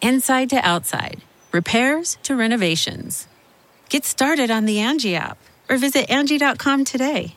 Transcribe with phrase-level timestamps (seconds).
[0.00, 1.20] inside to outside,
[1.52, 3.26] repairs to renovations.
[3.88, 7.34] Get started on the Angie app or visit Angie.com today.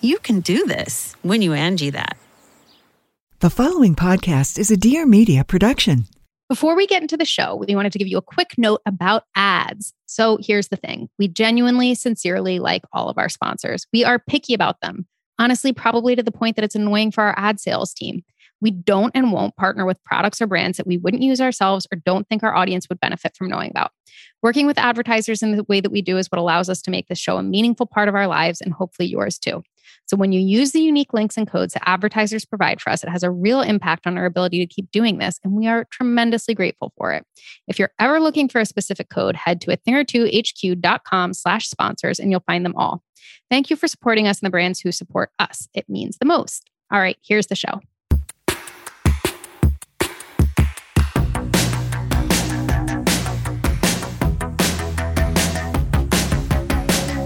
[0.00, 2.16] You can do this when you Angie that.
[3.40, 6.06] The following podcast is a Dear Media production.
[6.48, 9.24] Before we get into the show, we wanted to give you a quick note about
[9.34, 9.92] ads.
[10.06, 13.86] So here's the thing we genuinely, sincerely like all of our sponsors.
[13.92, 15.06] We are picky about them.
[15.38, 18.22] Honestly, probably to the point that it's annoying for our ad sales team.
[18.60, 21.96] We don't and won't partner with products or brands that we wouldn't use ourselves or
[22.04, 23.90] don't think our audience would benefit from knowing about.
[24.42, 27.08] Working with advertisers in the way that we do is what allows us to make
[27.08, 29.62] this show a meaningful part of our lives and hopefully yours too.
[30.06, 33.10] So when you use the unique links and codes that advertisers provide for us, it
[33.10, 36.54] has a real impact on our ability to keep doing this, and we are tremendously
[36.54, 37.24] grateful for it.
[37.68, 41.34] If you're ever looking for a specific code, head to a thing or two hq.com
[41.34, 43.02] slash sponsors and you'll find them all.
[43.50, 45.68] Thank you for supporting us and the brands who support us.
[45.74, 46.70] It means the most.
[46.92, 47.80] All right, here's the show.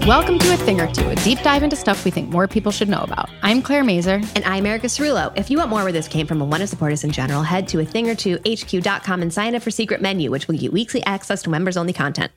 [0.07, 2.71] Welcome to A Thing or Two, a deep dive into stuff we think more people
[2.71, 3.29] should know about.
[3.43, 4.19] I'm Claire Mazur.
[4.35, 5.31] And I'm Erica Cerullo.
[5.37, 7.43] If you want more where this came from and want to support us in general,
[7.43, 10.57] head to a thing or two HQ.com and sign up for Secret Menu, which will
[10.57, 12.31] get weekly access to members only content.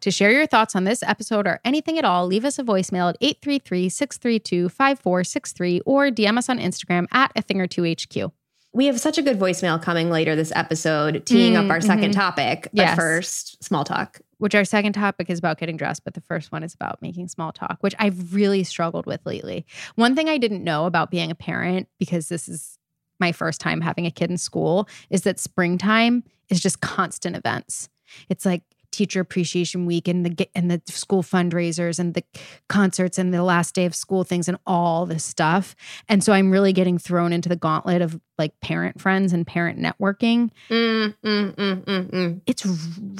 [0.00, 3.10] To share your thoughts on this episode or anything at all, leave us a voicemail
[3.10, 8.32] at 833 632 5463 or DM us on Instagram at A Thing or Two HQ.
[8.72, 11.86] We have such a good voicemail coming later this episode, teeing up mm, our 2nd
[11.86, 12.10] mm-hmm.
[12.10, 12.62] topic.
[12.72, 12.96] But Yes.
[12.96, 14.20] first, small talk.
[14.38, 17.28] Which our second topic is about getting dressed, but the first one is about making
[17.28, 19.64] small talk, which I've really struggled with lately.
[19.94, 22.78] One thing I didn't know about being a parent, because this is
[23.20, 27.88] my first time having a kid in school, is that springtime is just constant events.
[28.28, 28.62] It's like
[28.94, 32.24] teacher appreciation week and the and the school fundraisers and the
[32.68, 35.74] concerts and the last day of school things and all this stuff.
[36.08, 39.78] And so I'm really getting thrown into the gauntlet of like parent friends and parent
[39.78, 42.40] networking Mm, mm, mm, mm, mm.
[42.46, 42.66] it's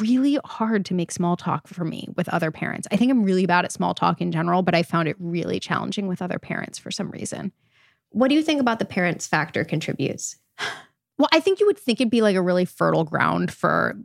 [0.01, 2.89] really hard to make small talk for me with other parents.
[2.91, 5.61] I think I'm really bad at small talk in general, but I found it really
[5.61, 7.53] challenging with other parents for some reason.
[8.11, 10.37] What do you think about the parents factor contributes?
[11.17, 13.97] Well, I think you would think it'd be like a really fertile ground for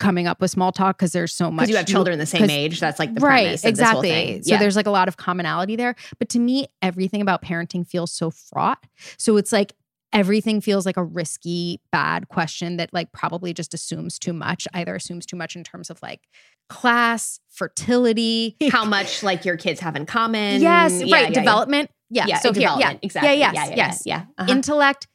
[0.00, 1.62] coming up with small talk because there's so much.
[1.64, 2.80] Because you have children the same age.
[2.80, 4.42] That's like the right, premise of this whole exactly.
[4.42, 4.58] So Yeah.
[4.58, 5.94] there's like a lot of commonality there.
[6.18, 8.82] But to me, everything about parenting feels so fraught.
[9.16, 9.74] So it's like
[10.12, 14.66] everything feels like a risky, bad question that like probably just assumes too much.
[14.74, 16.22] Either assumes too much in terms of like
[16.68, 20.60] class, fertility, how much like your kids have in common.
[20.60, 21.22] Yes, Yeah, right.
[21.28, 21.90] yeah, development.
[22.10, 22.38] Yeah.
[22.38, 22.92] So here, development.
[22.94, 23.30] yeah, Exactly.
[23.30, 24.02] Yeah, yes, Yeah, yeah, yes.
[24.06, 24.24] yeah, yeah.
[24.38, 24.52] Uh-huh.
[24.52, 25.06] Intellect,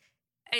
[0.53, 0.57] uh,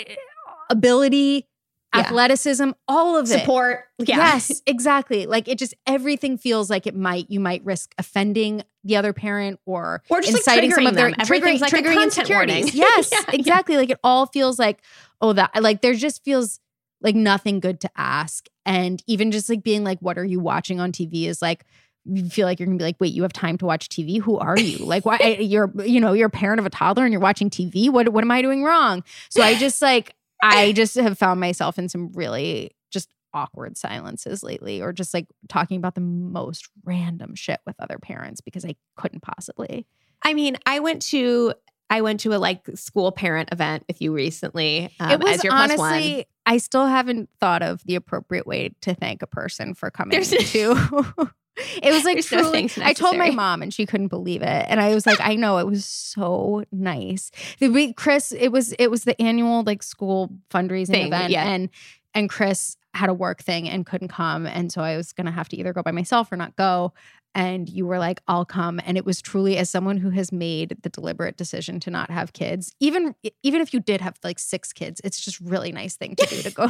[0.68, 1.48] ability,
[1.96, 2.04] Yeah.
[2.04, 3.40] athleticism, all of it.
[3.40, 3.84] Support.
[3.98, 4.16] Yeah.
[4.16, 5.26] Yes, exactly.
[5.26, 9.58] Like it just everything feels like it might you might risk offending the other parent
[9.66, 11.20] or Or just, like, inciting some of their them.
[11.20, 12.74] Everything's like triggering insecurities.
[12.74, 13.22] Yes, yeah.
[13.32, 13.76] exactly.
[13.76, 14.80] Like it all feels like
[15.20, 16.60] oh that like there just feels
[17.00, 20.80] like nothing good to ask and even just like being like what are you watching
[20.80, 21.64] on TV is like
[22.06, 24.20] you feel like you're gonna be like, wait, you have time to watch TV?
[24.20, 24.78] Who are you?
[24.84, 27.90] Like, why you're, you know, you're a parent of a toddler and you're watching TV?
[27.90, 29.02] What, what am I doing wrong?
[29.28, 34.42] So I just like, I just have found myself in some really just awkward silences
[34.42, 38.76] lately, or just like talking about the most random shit with other parents because I
[38.96, 39.86] couldn't possibly.
[40.22, 41.54] I mean, I went to
[41.88, 44.90] I went to a like school parent event with you recently.
[44.98, 46.24] Um, it was as your plus honestly, one.
[46.46, 50.52] I still haven't thought of the appropriate way to thank a person for coming There's-
[50.52, 51.30] to.
[51.56, 52.52] it was like There's no truly.
[52.68, 55.34] thanks I told my mom and she couldn't believe it, and I was like, I
[55.36, 57.30] know it was so nice.
[57.58, 61.44] The week, Chris, it was it was the annual like school fundraising Thing, event, yeah.
[61.48, 61.70] and
[62.14, 65.48] and Chris had a work thing and couldn't come, and so I was gonna have
[65.50, 66.92] to either go by myself or not go.
[67.34, 68.80] And you were like, I'll come.
[68.86, 72.32] And it was truly as someone who has made the deliberate decision to not have
[72.32, 76.16] kids, even even if you did have like six kids, it's just really nice thing
[76.16, 76.68] to do to go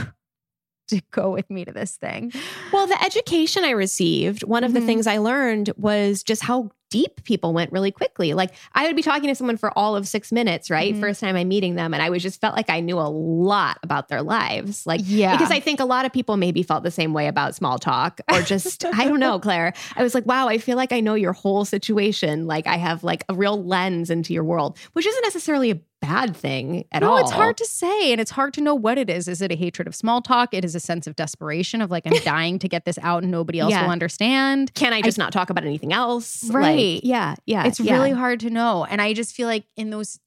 [0.88, 2.32] to go with me to this thing.
[2.72, 4.86] Well, the education I received, one of the Mhm.
[4.86, 8.32] things I learned was just how deep people went really quickly.
[8.34, 10.94] Like I would be talking to someone for all of six minutes, right?
[10.94, 11.00] Mhm.
[11.00, 11.92] First time I'm meeting them.
[11.92, 14.86] And I was just felt like I knew a lot about their lives.
[14.86, 15.36] Like, Yeah.
[15.36, 18.20] because I think a lot of people maybe felt the same way about small talk
[18.32, 19.72] or just, I don't know, Claire.
[19.96, 22.46] I was like, wow, I feel like I know your whole situation.
[22.46, 26.36] Like I have like a real lens into your world, which isn't necessarily a bad
[26.36, 27.18] thing at no, all.
[27.18, 29.26] it's hard to say, and it's hard to know what it is.
[29.28, 30.52] Is it a hatred of small talk?
[30.52, 33.32] It is a sense of desperation of like I'm dying to get this out and
[33.32, 33.82] nobody else Yeah.
[33.84, 34.72] will understand.
[34.74, 36.44] Can I just not talk about anything else?
[36.44, 37.00] Like, Right.
[37.04, 37.34] yeah.
[37.46, 37.66] Yeah.
[37.66, 37.92] it's yeah.
[37.94, 40.18] really hard to know, and I just feel like in those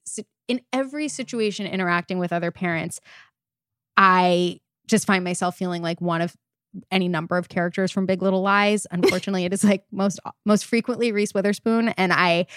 [0.47, 2.99] in every situation interacting with other parents,
[3.97, 6.35] I just find myself feeling like one of
[6.91, 8.85] any number of characters from Big Little Lies.
[8.91, 12.47] Unfortunately, it is like most most frequently Reese Witherspoon, and I,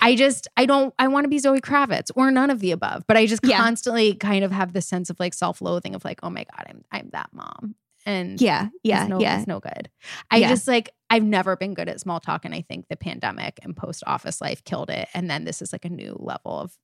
[0.00, 3.04] I just I don't I want to be Zoe Kravitz or none of the above,
[3.06, 3.58] but I just Yeah.
[3.58, 6.66] constantly kind of have this sense of like self loathing of like oh my god
[6.68, 7.74] I'm I'm that mom
[8.06, 8.68] and Yeah.
[8.82, 9.02] Yeah.
[9.02, 9.38] it's no, yeah.
[9.38, 9.90] it's no good.
[10.30, 10.48] I Yeah.
[10.48, 13.76] just like I've never been good at small talk, and I think the pandemic and
[13.76, 15.08] post office life killed it.
[15.12, 16.76] And then this is like a new level of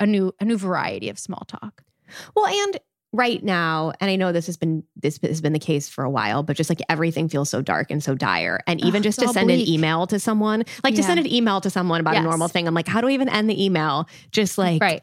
[0.00, 1.82] a new a new variety of small talk.
[2.34, 2.78] Well, and
[3.12, 6.10] right now, and I know this has been this has been the case for a
[6.10, 8.60] while, but just like everything feels so dark and so dire.
[8.66, 11.60] And even Ugh, just to send an email to someone, like to send an email
[11.60, 12.22] to someone about Yes.
[12.22, 14.08] a normal thing, I'm like, how do I even end the email?
[14.30, 15.02] Just like right.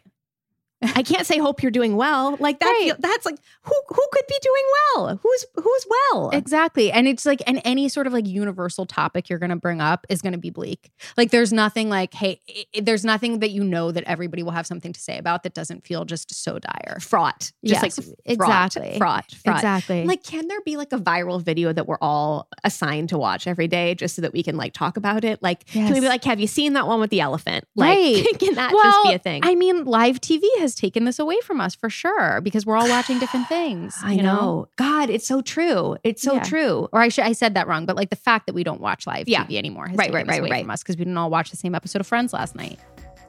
[0.84, 2.36] I can't say hope you're doing well.
[2.40, 2.82] Like that Right.
[2.88, 4.64] feel- that's like who who could be doing
[4.96, 5.20] well?
[5.24, 6.30] Who's who's well?
[6.32, 6.92] Exactly.
[6.92, 10.06] And it's like, and any sort of like universal topic you're going to bring up
[10.10, 10.92] is going to be bleak.
[11.18, 14.52] Like, there's nothing like, hey, i- i- there's nothing that you know that everybody will
[14.52, 17.00] have something to say about that doesn't feel just so dire.
[17.00, 17.52] fraught.
[17.66, 18.98] Just Yes, like fraught, exactly.
[18.98, 19.56] fraught, fraught.
[19.58, 20.06] Exactly.
[20.06, 23.68] Like, can there be like a viral video that we're all assigned to watch every
[23.68, 25.42] day just so that we can like talk about it?
[25.42, 27.66] Like, can we be like, have you seen that one with the elephant?
[27.76, 28.26] Like, Right.
[28.40, 29.42] can that well, just be a thing?
[29.44, 32.90] I mean, live TV has taken this away from us for sure because we're all
[32.90, 33.96] watching different things.
[34.02, 34.68] I you know.
[34.78, 35.98] God, it's so true.
[36.04, 36.44] It's so Yeah.
[36.44, 36.90] true.
[36.92, 39.06] Or I should I said that wrong, but like the fact that we don't watch
[39.06, 39.44] live Yeah.
[39.46, 40.64] TV anymore has Right, taken right, this right, away right.
[40.64, 42.80] from us because we didn't all watch the same episode of Friends last night.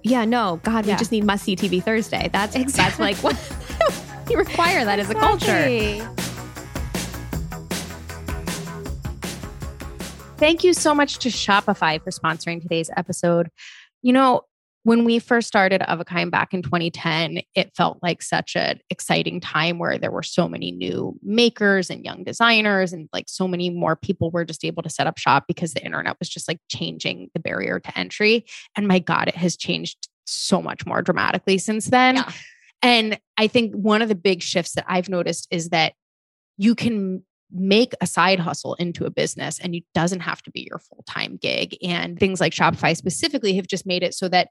[0.02, 0.60] Yeah, no.
[0.62, 2.30] God, we just need must see TV Thursday.
[2.32, 3.36] That's that's like what
[4.30, 6.12] you require that as a culture.
[10.38, 13.48] Thank you so much to Shopify for sponsoring today's episode.
[14.02, 14.42] You know,
[14.86, 18.78] when we first started Of a Kind back in 2010, it felt like such an
[18.88, 23.48] exciting time where there were so many new makers and young designers, and like so
[23.48, 26.46] many more people were just able to set up shop because the internet was just
[26.46, 28.46] like changing the barrier to entry.
[28.76, 32.14] And my God, it has changed so much more dramatically since then.
[32.14, 32.30] Yeah.
[32.80, 35.94] And I think one of the big shifts that I've noticed is that
[36.58, 40.66] you can make a side hustle into a business and it doesn't have to be
[40.68, 44.48] your full-time gig and things like Shopify specifically have just made it so that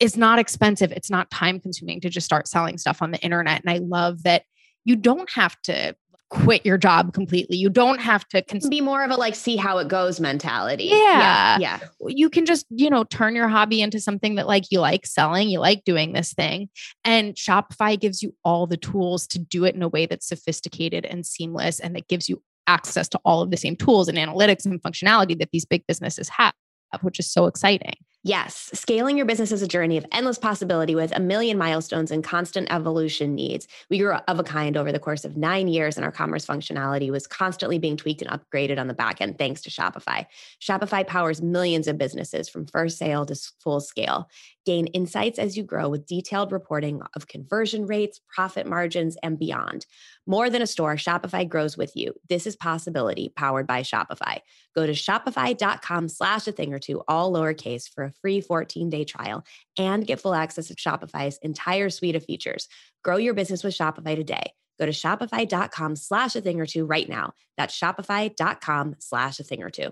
[0.00, 3.60] it's not expensive it's not time consuming to just start selling stuff on the internet
[3.60, 4.44] and I love that
[4.84, 5.94] you don't have to
[6.32, 8.70] quit your job completely you don't have to cons- mm.
[8.70, 10.84] Be more of a like see how it goes mentality.
[10.84, 11.58] Yeah.
[11.58, 11.78] Yeah.
[12.06, 15.50] you can just you know turn your hobby into something that like you like selling
[15.50, 16.70] you like doing this thing
[17.04, 21.04] and shopify gives you all the tools to do it in a way that's sophisticated
[21.04, 24.64] and seamless and that gives you access to all of the same tools and analytics
[24.64, 26.54] and functionality that these big businesses have
[27.02, 31.10] which is so exciting Yes, scaling your business is a journey of endless possibility with
[31.10, 33.66] a million milestones and constant evolution needs.
[33.90, 37.10] We grew of a kind over the course of nine years, and our commerce functionality
[37.10, 40.26] was constantly being tweaked and upgraded on the back end thanks to Shopify.
[40.60, 44.28] Shopify powers millions of businesses from first sale to full scale.
[44.64, 49.86] Gain insights as you grow with detailed reporting of conversion rates, profit margins, and beyond.
[50.24, 52.14] More than a store, Shopify grows with you.
[52.28, 54.38] This is possibility powered by Shopify.
[54.76, 59.04] Go to shopify.com slash a thing or two, all lowercase, for a free 14 day
[59.04, 59.44] trial
[59.78, 62.68] and get full access to Shopify's entire suite of features.
[63.02, 64.52] Grow your business with Shopify today.
[64.78, 67.32] Go to shopify.com slash a thing or two right now.
[67.56, 69.90] That's shopify.com slash a thing or two.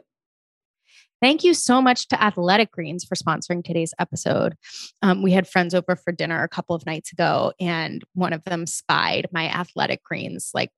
[1.21, 4.55] Thank you so much to Athletic Greens for sponsoring today's episode.
[5.03, 8.43] Um, we had friends over for dinner a couple of nights ago, and one of
[8.45, 10.71] them spied my Athletic Greens like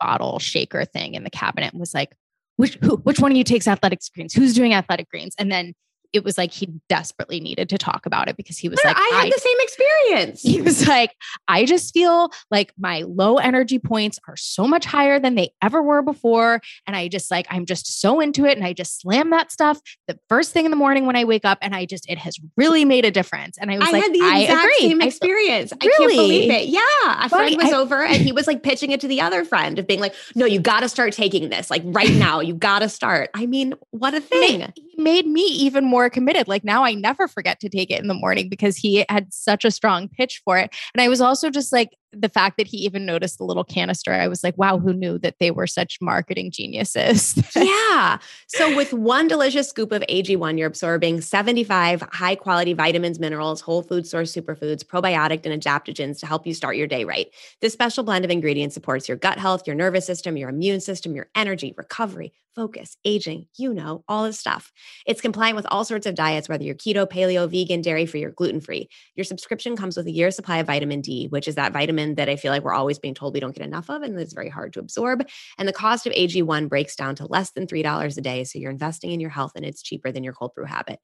[0.00, 2.16] bottle shaker thing in the cabinet and was like,
[2.56, 4.32] "Which who, which one of you takes Athletic Greens?
[4.32, 5.74] Who's doing Athletic Greens?" And then
[6.12, 9.10] it was like he desperately needed to talk about it because he was like, I
[9.22, 10.42] had the same experience.
[10.42, 11.12] he was like,
[11.48, 15.82] I just feel like my low energy points are so much higher than they ever
[15.82, 16.60] were before.
[16.86, 18.56] And I just like, I'm just so into it.
[18.56, 21.44] And I just slam that stuff the first thing in the morning when I wake
[21.44, 21.58] up.
[21.62, 23.56] And I just, it has really made a difference.
[23.58, 25.72] And I was like, I like, had the I exact same experience.
[25.72, 26.14] I Really?
[26.16, 26.68] can't believe it.
[26.68, 27.24] Yeah.
[27.24, 29.78] A friend was I- over and he was like pitching it to the other friend
[29.78, 32.40] of being like, no, you got to start taking this like right now.
[32.40, 33.30] You got to start.
[33.34, 34.72] I mean, what a thing.
[34.74, 36.48] he made me even more committed.
[36.48, 39.64] Like now I never forget to take it in the morning because he had such
[39.64, 40.74] a strong pitch for it.
[40.94, 44.12] And I was also just like, the fact that he even noticed the little canister,
[44.12, 47.36] I was like, wow, who knew that they were such marketing geniuses?
[47.56, 48.18] yeah.
[48.48, 53.82] So, with one delicious scoop of AG1, you're absorbing 75 high quality vitamins, minerals, whole
[53.82, 57.28] food source superfoods, probiotic, and adaptogens to help you start your day right.
[57.60, 61.14] This special blend of ingredients supports your gut health, your nervous system, your immune system,
[61.14, 64.72] your energy, recovery, focus, aging, you know, all this stuff.
[65.06, 68.30] It's compliant with all sorts of diets, whether you're keto, paleo, vegan, dairy free, or
[68.30, 68.88] gluten free.
[69.14, 72.28] Your subscription comes with a year's supply of vitamin D, which is that vitamin that
[72.28, 74.48] I feel like we're always being told we don't get enough of and it's very
[74.48, 75.26] hard to absorb.
[75.58, 78.44] And the cost of AG1 breaks down to less than $3 a day.
[78.44, 81.00] So you're investing in your health and it's cheaper than your cold brew habit.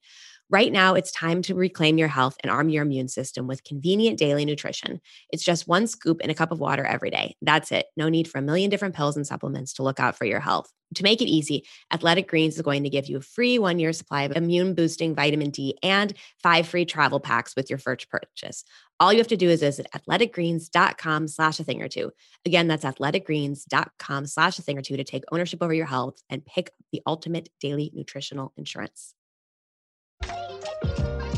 [0.49, 4.17] Right now, it's time to reclaim your health and arm your immune system with convenient
[4.17, 5.01] daily nutrition.
[5.29, 7.35] It's just one scoop in a cup of water every day.
[7.41, 7.87] That's it.
[7.97, 10.71] No need for a million different pills and supplements to look out for your health.
[10.95, 13.91] To make it easy, Athletic Greens is going to give you a free one year
[13.91, 18.63] supply of immune boosting vitamin D and five free travel packs with your first purchase.
[19.01, 22.13] All you have to do is visit athleticgreens.com slash a thing or two.
[22.45, 26.45] Again, that's athleticgreens.com slash a thing or two to take ownership over your health and
[26.45, 29.13] pick the ultimate daily nutritional insurance.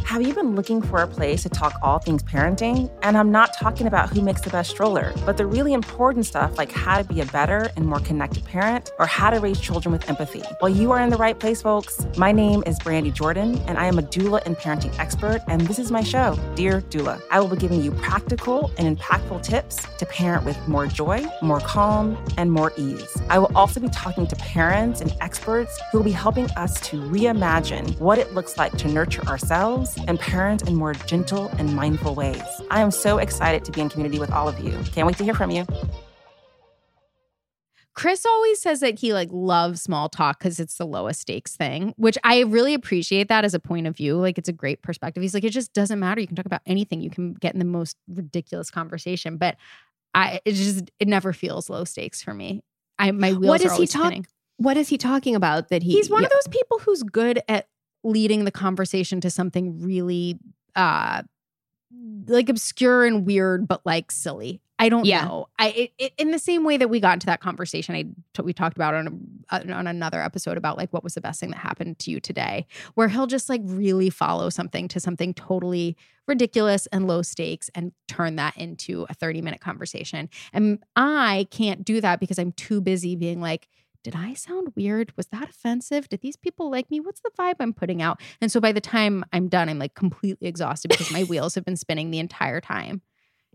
[0.09, 2.89] Have you been looking for a place to talk all things parenting?
[3.03, 6.57] And I'm not talking about who makes the best stroller, but the really important stuff
[6.57, 9.91] like how to be a better and more connected parent or how to raise children
[9.91, 10.41] with empathy.
[10.61, 12.07] Well, you are in the right place, folks.
[12.17, 15.77] My name is Brandy Jordan, and I am a doula and parenting expert, and this
[15.77, 17.21] is my show, Dear Doula.
[17.29, 21.59] I will be giving you practical and impactful tips to parent with more joy, more
[21.59, 23.15] calm, and more ease.
[23.29, 26.97] I will also be talking to parents and experts who will be helping us to
[26.99, 32.15] reimagine what it looks like to nurture ourselves and parent in more gentle and mindful
[32.15, 32.41] ways.
[32.71, 34.71] I am so excited to be in community with all of you.
[34.93, 35.65] Can't wait to hear from you.
[37.99, 41.93] Chris always says that he like loves small talk because it's the lowest stakes thing,
[41.97, 44.15] which I really appreciate that as a point of view.
[44.15, 45.21] Like it's a great perspective.
[45.21, 46.21] He's like, it just doesn't matter.
[46.21, 47.01] You can talk about anything.
[47.01, 49.35] You can get in the most ridiculous conversation.
[49.35, 49.57] But
[50.13, 52.63] I it just it never feels low stakes for me.
[52.97, 54.05] I my wheels what are does he always talk?
[54.05, 54.27] spinning.
[54.55, 57.67] What is he talking about that he He's one of those people who's good at
[58.03, 60.37] leading the conversation to something really
[60.75, 61.21] uh
[62.27, 64.61] like obscure and weird but like silly.
[64.81, 65.25] I don't Yeah.
[65.25, 65.47] know.
[65.57, 68.43] I it, it, in the same way that we got into that conversation I t-
[68.43, 71.49] we talked about on a, on another episode about like what was the best thing
[71.49, 75.97] that happened to you today where he'll just like really follow something to something totally
[76.27, 80.29] ridiculous and low stakes and turn that into a 30 minute conversation.
[80.53, 83.67] And I can't do that because I'm too busy being like
[84.03, 85.11] did I sound weird?
[85.17, 86.07] Was that offensive?
[86.09, 86.99] Did these people like me?
[86.99, 88.21] What's the vibe I'm putting out?
[88.41, 91.65] And so by the time I'm done, I'm like completely exhausted because my wheels have
[91.65, 93.01] been spinning the entire time.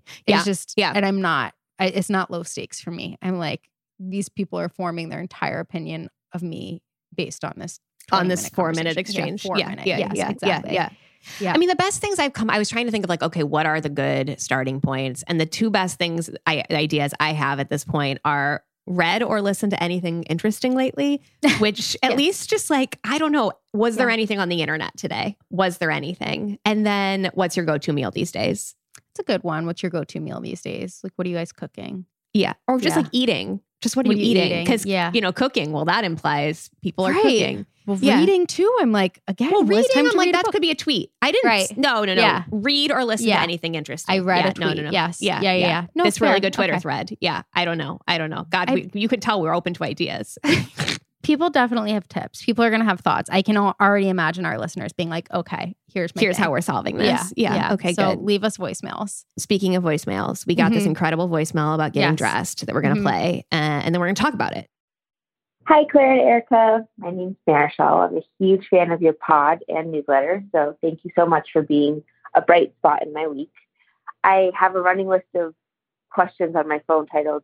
[0.06, 0.92] It's Yeah, just, yeah.
[0.94, 3.16] And I'm not, I, it's not low stakes for me.
[3.22, 6.82] I'm like, these people are forming their entire opinion of me
[7.14, 7.80] based on this.
[8.12, 9.42] on this 20-minute four minute exchange.
[9.42, 9.86] four yeah, minute.
[9.86, 10.74] yeah, Yes, yeah, exactly.
[10.74, 10.88] yeah,
[11.40, 11.52] Yeah.
[11.54, 13.44] I mean, the best things I've come, I was trying to think of like, okay,
[13.44, 15.24] what are the good starting points?
[15.26, 19.40] And the two best things, I, ideas I have at this point are read or
[19.40, 21.22] listened to anything interesting lately,
[21.58, 22.18] which at Yes.
[22.18, 25.36] least just like, I don't know, was there anything on the internet today?
[25.50, 26.58] Was there anything?
[26.64, 28.74] And then what's your go to meal these days?
[29.10, 29.66] It's a good one.
[29.66, 31.00] What's your go to meal these days?
[31.02, 32.06] Like, what are you guys cooking?
[32.32, 32.54] Yeah.
[32.68, 33.02] Or just Yeah.
[33.02, 33.60] like eating.
[33.84, 34.64] Just what are What you are you eating?
[34.64, 35.10] Because, Yeah.
[35.12, 37.22] you know, cooking, well, that implies people are Right.
[37.22, 37.66] cooking.
[37.84, 38.18] Well, Yeah.
[38.18, 38.74] reading too.
[38.80, 41.10] I'm like, again, Well, reading, time I'm like, that could be a tweet.
[41.20, 41.46] I didn't.
[41.46, 41.76] Right.
[41.76, 42.22] No, no, no.
[42.22, 42.44] Yeah.
[42.50, 43.36] Read or listen Yeah.
[43.36, 44.14] to anything interesting.
[44.14, 44.66] I read yeah, a tweet.
[44.68, 44.90] No, no, no.
[44.90, 45.18] Yes.
[45.20, 45.42] Yeah.
[45.42, 45.86] Yeah, yeah, yeah.
[45.94, 46.80] No, this really good Twitter Okay.
[46.80, 47.14] thread.
[47.20, 47.42] Yeah.
[47.52, 48.00] I don't know.
[48.08, 48.46] I don't know.
[48.48, 50.38] God, I- we, you could tell we're open to ideas.
[51.24, 52.44] people definitely have tips.
[52.44, 53.28] People are going to have thoughts.
[53.30, 56.44] I can already imagine our listeners being like, okay, here's my Here's thing.
[56.44, 57.32] how we're solving this.
[57.36, 57.54] Yeah.
[57.54, 57.72] Yeah.
[57.74, 58.22] Okay, so good.
[58.24, 59.24] leave us voicemails.
[59.38, 60.88] Speaking of voicemails, we got this Mhm.
[60.88, 62.18] incredible voicemail about getting Yes.
[62.18, 63.04] dressed that we're going to Mhm.
[63.04, 64.68] play, uh, and then we're going to talk about it.
[65.66, 66.86] Hi, Claire and Erica.
[66.98, 68.08] My name's Marichelle.
[68.10, 71.62] I'm a huge fan of your pod and newsletter, so thank you so much for
[71.62, 72.02] being
[72.34, 73.50] a bright spot in my week.
[74.22, 75.54] I have a running list of
[76.10, 77.42] questions on my phone titled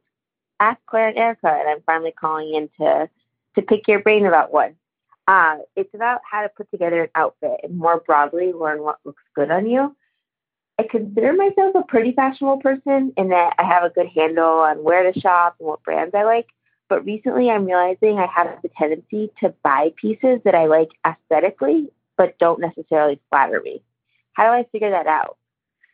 [0.61, 3.09] Ask Claire and Erica, and I'm finally calling in to,
[3.57, 4.77] to pick your brain about one.
[5.27, 9.23] Uh, it's about how to put together an outfit and more broadly learn what looks
[9.35, 9.95] good on you.
[10.79, 14.83] I consider myself a pretty fashionable person in that I have a good handle on
[14.83, 16.47] where to shop and what brands I like
[16.91, 21.89] but recently I'm realizing I have the tendency to buy pieces that I like aesthetically,
[22.19, 23.81] but don't necessarily flatter me.
[24.35, 25.39] How do I figure that out?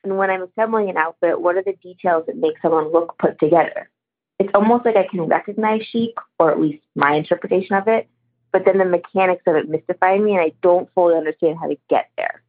[0.02, 3.38] And when I'm assembling an outfit, what are the details that make someone look put
[3.38, 3.90] together?
[4.38, 8.08] It's almost like I can recognize chic, or at least my interpretation of it,
[8.52, 11.76] but then the mechanics of it mystify me and I don't fully understand how to
[11.88, 12.42] get there.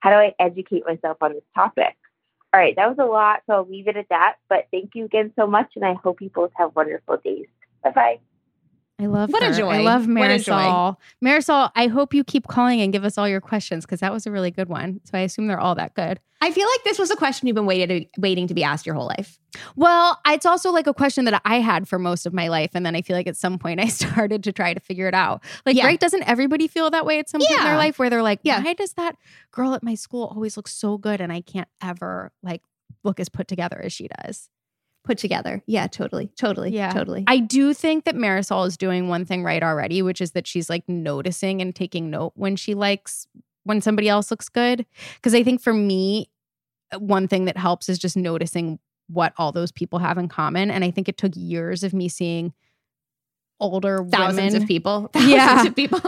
[0.00, 1.96] How do I educate myself on this topic?
[2.54, 4.36] All right, that was a lot, so I'll leave it at that.
[4.48, 7.46] But thank you again so much, and I hope you both have wonderful days.
[7.84, 8.20] Bye bye.
[9.00, 9.68] I love What a joy.
[9.70, 10.52] I love What a joy.
[10.54, 10.96] Marisol.
[11.24, 14.26] Marisol, I hope you keep calling and give us all your questions because that was
[14.26, 15.00] a really good one.
[15.04, 16.18] So I assume they're all that good.
[16.40, 18.94] I feel like this was a question you've been waiting waiting to be asked your
[18.96, 19.38] whole life.
[19.76, 22.70] Well, it's also like a question that I had for most of my life.
[22.74, 25.14] And then I feel like at some point I started to try to figure it
[25.14, 25.44] out.
[25.64, 25.86] Like, Yeah.
[25.86, 25.98] right?
[25.98, 28.62] Doesn't everybody feel that way at some point in their life where they're like, Yeah.
[28.64, 29.16] why does that
[29.52, 32.62] girl at my school always look so good and I can't ever like
[33.04, 34.48] look as put together as she does?
[35.08, 35.62] Put together.
[35.64, 36.30] Yeah, totally.
[36.36, 36.70] Totally.
[36.70, 36.92] Yeah.
[36.92, 37.24] Totally.
[37.26, 40.68] I do think that Marisol is doing one thing right already, which is that she's
[40.68, 43.26] like noticing and taking note when she likes
[43.64, 44.84] when somebody else looks good.
[45.14, 46.28] Because I think for me,
[46.92, 50.70] uh, one thing that helps is just noticing what all those people have in common.
[50.70, 52.52] And I think it took years of me seeing
[53.60, 54.62] older Thousands women.
[54.62, 55.10] of people.
[55.12, 55.66] Thousands Yeah.
[55.66, 56.00] of people.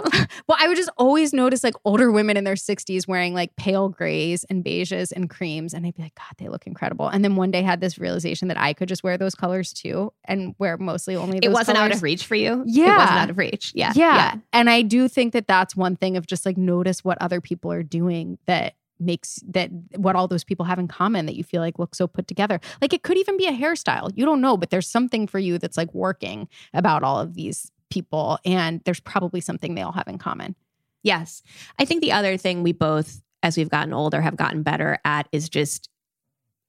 [0.46, 3.88] Well, I would just always notice like older women in their 60s wearing like pale
[3.88, 5.74] grays and beiges and creams.
[5.74, 7.08] And I'd be like, God, they look incredible.
[7.08, 10.12] And then one day had this realization that I could just wear those colors too
[10.24, 12.62] and wear mostly only it wasn't out of reach for you.
[12.66, 12.94] Yeah.
[12.94, 13.72] It wasn't out of reach.
[13.74, 13.92] Yeah.
[13.94, 14.34] yeah.
[14.52, 17.72] And I do think that that's one thing of just like notice what other people
[17.72, 21.60] are doing that makes that what all those people have in common that you feel
[21.62, 22.60] like look so put together.
[22.80, 24.10] Like it could even be a hairstyle.
[24.14, 27.70] You don't know, but there's something for you that's like working about all of these
[27.90, 30.54] people and there's probably something they all have in common.
[31.02, 31.42] Yes.
[31.78, 35.26] I think the other thing we both, as we've gotten older, have gotten better at
[35.32, 35.88] is just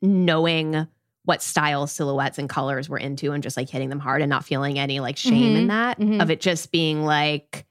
[0.01, 0.87] knowing
[1.25, 4.43] what style silhouettes and colors we're into and just like hitting them hard and not
[4.43, 6.21] feeling any like shame in Mhm, that mhm.
[6.21, 7.65] of it just being like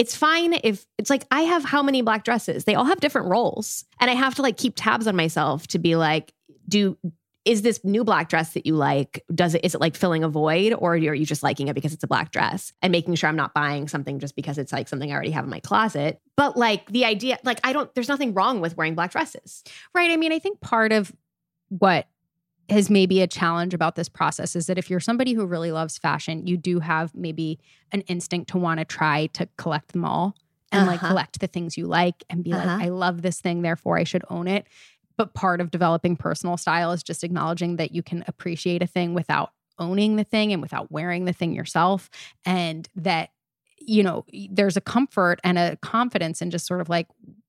[0.00, 2.64] it's fine if it's like I have how many black dresses?
[2.64, 3.84] They all have different roles.
[4.00, 6.32] And I have to like keep tabs on myself to be like,
[6.66, 6.96] do
[7.44, 10.28] is this new black dress that you like does it is it like filling a
[10.28, 13.30] void or are you just liking it because it's a black dress and making sure
[13.30, 16.20] i'm not buying something just because it's like something i already have in my closet
[16.36, 19.64] but like the idea like i don't there's nothing wrong with wearing black dresses
[19.94, 20.10] Right.
[20.10, 21.12] I mean, I think part of
[21.68, 22.06] what
[22.70, 25.98] is maybe a challenge about this process is that if you're somebody who really loves
[25.98, 27.58] fashion, you do have maybe
[27.92, 30.34] an instinct to want to try to collect them all
[30.72, 31.08] and like Uh-huh.
[31.08, 32.76] collect the things you like and be Uh-huh.
[32.76, 34.66] like, I love this thing, therefore I should own it.
[35.16, 39.14] But part of developing personal style is just acknowledging that you can appreciate a thing
[39.14, 42.08] without owning the thing and without wearing the thing yourself.
[42.46, 43.30] And that,
[43.78, 47.08] you know, there's a comfort and a confidence in just sort of like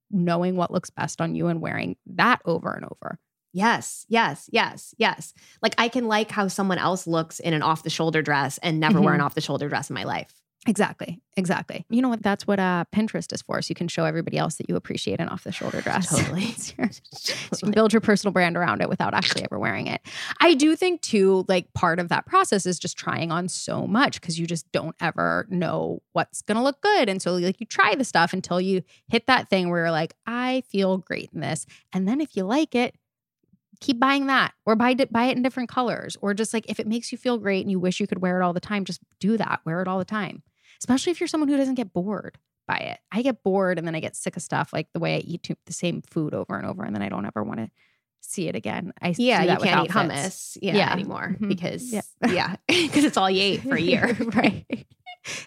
[0.10, 3.19] knowing what looks best on you and wearing that over and over.
[3.53, 7.83] Yes yes yes yes like i can like how someone else looks in an off
[7.83, 9.05] the shoulder dress and never Mm-hmm.
[9.05, 10.33] wear an off the shoulder dress in my life
[10.67, 11.19] Exactly.
[11.37, 11.87] Exactly.
[11.89, 12.21] You know what?
[12.21, 13.63] That's what uh, Pinterest is for.
[13.63, 16.09] So you can show everybody else that you appreciate an off the shoulder dress.
[16.09, 16.43] Totally.
[17.11, 20.01] So you can build your personal brand around it without actually ever wearing it.
[20.39, 24.21] I do think too, like part of that process is just trying on so much
[24.21, 27.09] because you just don't ever know what's gonna look good.
[27.09, 30.13] And so like you try the stuff until you hit that thing where you're like,
[30.27, 31.65] I feel great in this.
[31.91, 32.93] And then if you like it,
[33.81, 36.79] keep buying that or buy it buy it in different colors or just like if
[36.79, 38.85] it makes you feel great and you wish you could wear it all the time
[38.85, 40.43] just do that wear it all the time
[40.79, 43.95] especially if you're someone who doesn't get bored by it i get bored and then
[43.95, 46.65] i get sick of stuff like the way i eat the same food over and
[46.67, 47.69] over and then i don't ever want to
[48.21, 50.93] see it again i yeah you can't eat hummus yeah, Yeah.
[50.93, 51.47] anymore Mhm.
[51.47, 52.01] because Yeah.
[52.31, 54.85] yeah because it's all you ate for a year right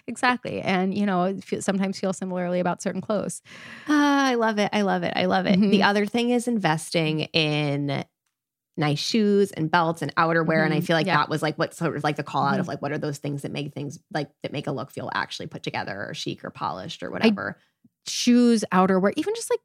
[0.07, 3.41] exactly and you know sometimes feel similarly about certain clothes
[3.87, 4.69] Ah, I love it.
[4.73, 5.13] I love it.
[5.15, 5.59] I love it.
[5.59, 5.69] Mhm.
[5.69, 8.03] The other thing is investing in
[8.77, 10.65] nice shoes and belts and outerwear.
[10.65, 10.83] And I Mhm.
[10.83, 11.17] feel like Yeah.
[11.17, 12.67] that was like what sort of like the call out of Mhm.
[12.67, 15.47] like what are those things that make things like that make a look feel actually
[15.47, 17.57] put together or chic or polished or whatever.
[18.07, 19.59] Shoes, outerwear, even just like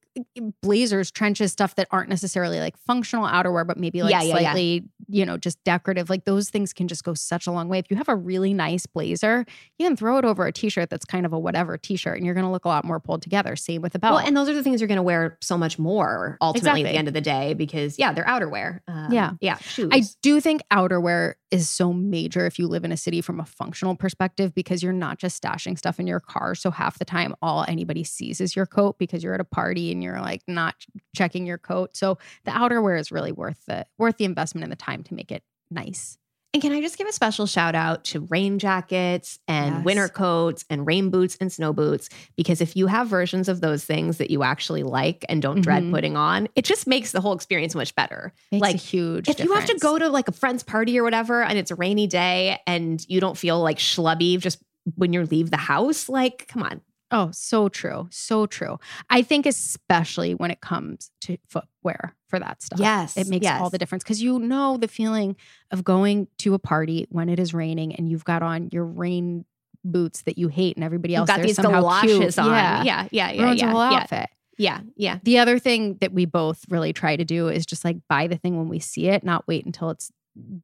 [0.62, 4.40] blazers, trenches, stuff that aren't necessarily like functional outerwear, but maybe like Yeah, yeah, yeah.
[4.52, 6.10] slightly, you know, just decorative.
[6.10, 7.78] Like those things can just go such a long way.
[7.78, 9.44] If you have a really nice blazer,
[9.78, 12.34] you can throw it over a t-shirt that's kind of a whatever t-shirt and you're
[12.34, 13.56] going to look a lot more pulled together.
[13.56, 14.16] Same with a belt.
[14.16, 16.92] Well, and those are the things you're going to wear so much more ultimately at
[16.92, 18.80] the end of the day because yeah, they're outerwear.
[18.88, 19.32] Um, Yeah.
[19.40, 19.90] yeah, shoes.
[19.92, 23.44] I do think outerwear is so major if you live in a city from a
[23.44, 26.54] functional perspective because you're not just stashing stuff in your car.
[26.54, 29.90] So half the time, all anybody sees is your coat because you're at a party
[29.90, 30.74] and you're like not
[31.16, 31.96] checking your coat.
[31.96, 35.32] So the outerwear is really worth the worth the investment and the time to make
[35.32, 36.18] it nice.
[36.52, 39.84] And can I just give a special shout out to rain jackets and Yes.
[39.84, 42.08] winter coats and rain boots and snow boots?
[42.36, 45.84] Because if you have versions of those things that you actually like and don't dread
[45.84, 45.90] Mhm.
[45.92, 48.32] putting on, it just makes the whole experience much better.
[48.50, 49.28] Makes like huge.
[49.28, 51.76] if you have to go to like a friend's party or whatever and it's a
[51.76, 54.58] rainy day and you don't feel like schlubby just
[54.96, 56.80] when you leave the house, like, come on.
[57.10, 58.08] Oh, so true.
[58.10, 58.78] So true.
[59.08, 62.78] I think especially when it comes to footwear for that stuff.
[62.78, 65.36] Yes, It makes all the difference because you know the feeling
[65.72, 69.44] of going to a party when it is raining and you've got on your rain
[69.84, 72.38] boots that you hate and everybody else got these somehow galoshes cute.
[72.38, 72.50] on.
[72.50, 72.82] Yeah.
[72.82, 73.70] Yeah, yeah, yeah, Ruins yeah.
[73.70, 74.30] whole yeah, outfit.
[74.58, 75.18] yeah, yeah.
[75.24, 78.36] The other thing that we both really try to do is just like buy the
[78.36, 80.12] thing when we see it, not wait until it's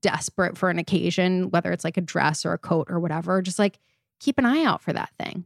[0.01, 3.43] desperate for an occasion, whether it's like a dress or a coat or whatever.
[3.43, 3.81] Just like
[4.21, 5.45] keep an eye out for that thing.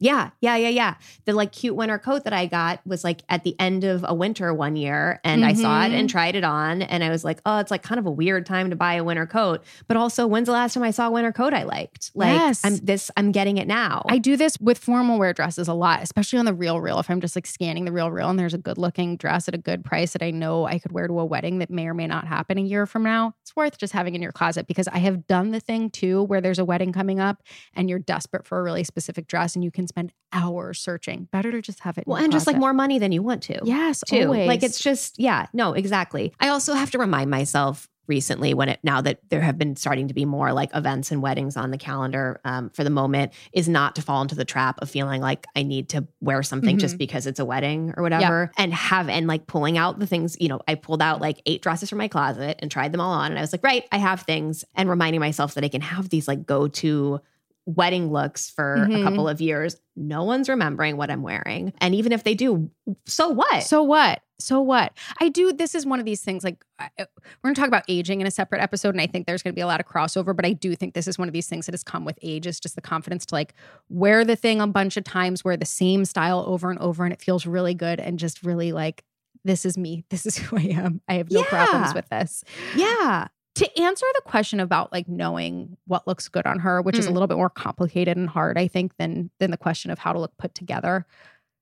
[0.00, 0.94] Yeah, yeah, yeah, yeah.
[1.26, 4.14] The like cute winter coat that I got was like at the end of a
[4.14, 6.12] winter one year, and I saw it and Mhm.
[6.12, 8.70] tried it on, and I was like, oh, it's like kind of a weird time
[8.70, 9.62] to buy a winter coat.
[9.88, 12.10] But also, when's the last time I saw a winter coat I liked?
[12.14, 12.62] Like, Yes.
[12.64, 14.02] I'm this, I'm getting it now.
[14.08, 16.98] I do this with formal wear dresses a lot, especially on the real real.
[16.98, 19.54] If I'm just like scanning the real real and there's a good looking dress at
[19.54, 21.94] a good price that I know I could wear to a wedding that may or
[21.94, 24.88] may not happen a year from now, it's worth just having in your closet because
[24.88, 27.42] I have done the thing too where there's a wedding coming up
[27.74, 31.28] and you're desperate for a really specific dress and you can spend hours searching.
[31.30, 32.04] Better to just have it.
[32.06, 33.60] well, and just like more money than you want to.
[33.64, 34.26] Yes, too.
[34.26, 34.48] always.
[34.48, 36.32] Like it's just, yeah, no, exactly.
[36.40, 40.08] I also have to remind myself recently when it now that there have been starting
[40.08, 43.68] to be more like events and weddings on the calendar um, for the moment is
[43.68, 46.98] not to fall into the trap of feeling like I need to wear something just
[46.98, 50.48] because it's a wedding or whatever and have and like pulling out the things, you
[50.48, 53.30] know, I pulled out like eight dresses from my closet and tried them all on
[53.30, 56.08] and I was like, right, I have things and reminding myself that I can have
[56.08, 57.20] these like go to
[57.66, 59.00] wedding looks for Mhm.
[59.00, 59.76] a couple of years.
[59.96, 61.72] No one's remembering what I'm wearing.
[61.78, 62.70] And even if they do,
[63.06, 63.62] so what?
[63.62, 64.22] So what?
[64.40, 64.96] So what?
[65.20, 65.52] I do.
[65.52, 66.42] This is one of these things.
[66.42, 66.64] Like
[66.98, 67.06] we're
[67.44, 69.54] going to talk about aging in a separate episode, and I think there's going to
[69.54, 70.34] be a lot of crossover.
[70.34, 72.46] But I do think this is one of these things that has come with age.
[72.46, 73.52] Is just the confidence to like
[73.90, 77.12] wear the thing a bunch of times, wear the same style over and over, and
[77.12, 79.04] it feels really good, and just really like
[79.44, 80.04] this is me.
[80.10, 81.02] This is who I am.
[81.06, 82.42] I have no problems with this.
[82.74, 83.28] yeah.
[83.60, 87.10] To answer the question about like knowing what looks good on her, which is a
[87.10, 87.12] Mm.
[87.12, 90.18] little bit more complicated and hard, I think, than than the question of how to
[90.18, 91.04] look put together.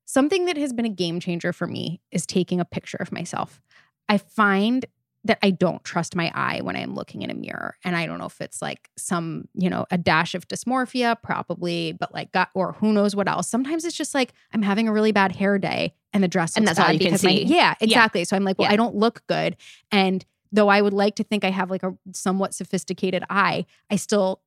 [0.05, 3.61] Something that has been a game changer for me is taking a picture of myself.
[4.07, 4.85] I find
[5.25, 7.75] that I don't trust my eye when I'm looking in a mirror.
[7.83, 11.91] And I don't know if it's like some, you know, a dash of dysmorphia, probably,
[11.91, 13.49] but like got or who knows what else.
[13.49, 16.65] Sometimes it's just like I'm having a really bad hair day and the dress And
[16.65, 17.43] that's all you can because my- see.
[17.43, 18.23] yeah, exactly.
[18.23, 18.73] So I'm like, well, Yeah.
[18.73, 19.57] I don't look good.
[19.91, 23.95] And though I would like to think I have like a somewhat sophisticated eye, I
[23.95, 24.41] still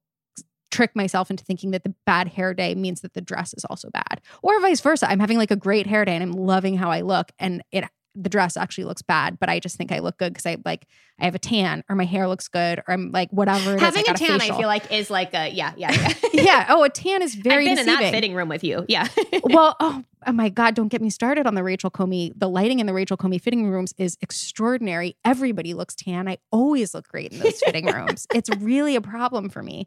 [0.71, 3.91] trick myself into thinking that the bad hair day means that the dress is also
[3.91, 4.21] bad.
[4.43, 5.09] Or vice versa.
[5.09, 7.85] I'm having like a great hair day and I'm loving how I look and it
[8.15, 10.87] the dress actually looks bad, but I just think I look good because I like
[11.19, 13.81] I have a tan or my hair looks good or I'm like whatever it is.
[13.81, 16.15] Having a tan, I feel like is like a yeah, yeah, yeah.
[16.33, 16.67] yeah.
[16.69, 18.85] Oh, a tan is very I've been in that fitting room with you.
[18.89, 19.09] Yeah.
[19.45, 22.33] well, oh, oh my God, don't get me started on the Rachel Comey.
[22.37, 25.17] The lighting in the Rachel Comey fitting rooms is extraordinary.
[25.25, 26.29] Everybody looks tan.
[26.29, 28.27] I always look great in those fitting rooms.
[28.35, 29.87] It's really a problem for me.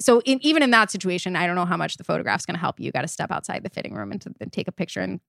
[0.00, 2.60] So in, even in that situation, I don't know how much the photograph's going to
[2.60, 2.86] help you.
[2.86, 5.20] You got to step outside the fitting room and, to, and take a picture in,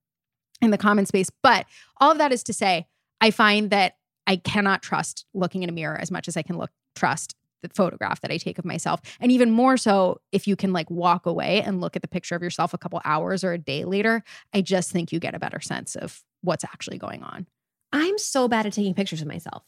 [0.60, 1.30] in the common space.
[1.42, 1.66] But
[1.98, 2.86] all of that is to say,
[3.20, 3.94] I find that
[4.26, 7.68] I cannot trust looking in a mirror as much as I can look trust the
[7.74, 9.00] photograph that I take of myself.
[9.20, 12.36] And even more so if you can like walk away and look at the picture
[12.36, 14.22] of yourself a couple hours or a day later,
[14.54, 17.46] I just think you get a better sense of what's actually going on.
[17.92, 19.64] I'm so bad at taking pictures of myself.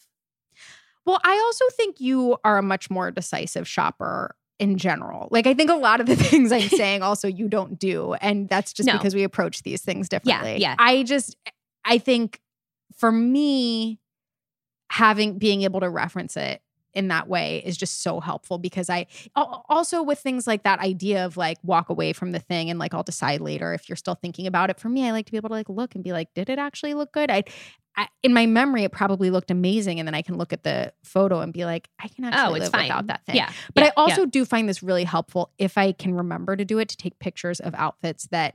[1.07, 5.27] Well, I also think you are a much more decisive shopper in general.
[5.33, 8.49] Like I think a lot of the things I'm saying also you don't do and
[8.49, 8.92] that's just No.
[8.92, 10.59] because we approach these things differently.
[10.61, 10.77] yeah.
[10.79, 11.37] I just
[11.85, 12.38] I think
[12.96, 13.99] for me
[14.90, 16.61] having being able to reference it
[16.94, 21.24] in that way is just so helpful because I also with things like that idea
[21.24, 24.14] of like walk away from the thing and like I'll decide later if you're still
[24.16, 24.81] thinking about it.
[24.81, 26.59] For me, I like to be able to like look and be like, did it
[26.59, 27.31] actually look good?
[27.31, 27.44] I,
[27.96, 30.92] I in my memory, it probably looked amazing, and then I can look at the
[31.03, 32.85] photo and be like, I can oh, actually Oh, live fine.
[32.85, 33.37] without that thing.
[33.37, 33.50] Yeah.
[33.74, 36.79] But yeah, I also do find this really helpful if I can remember to do
[36.79, 38.55] it to take pictures of outfits that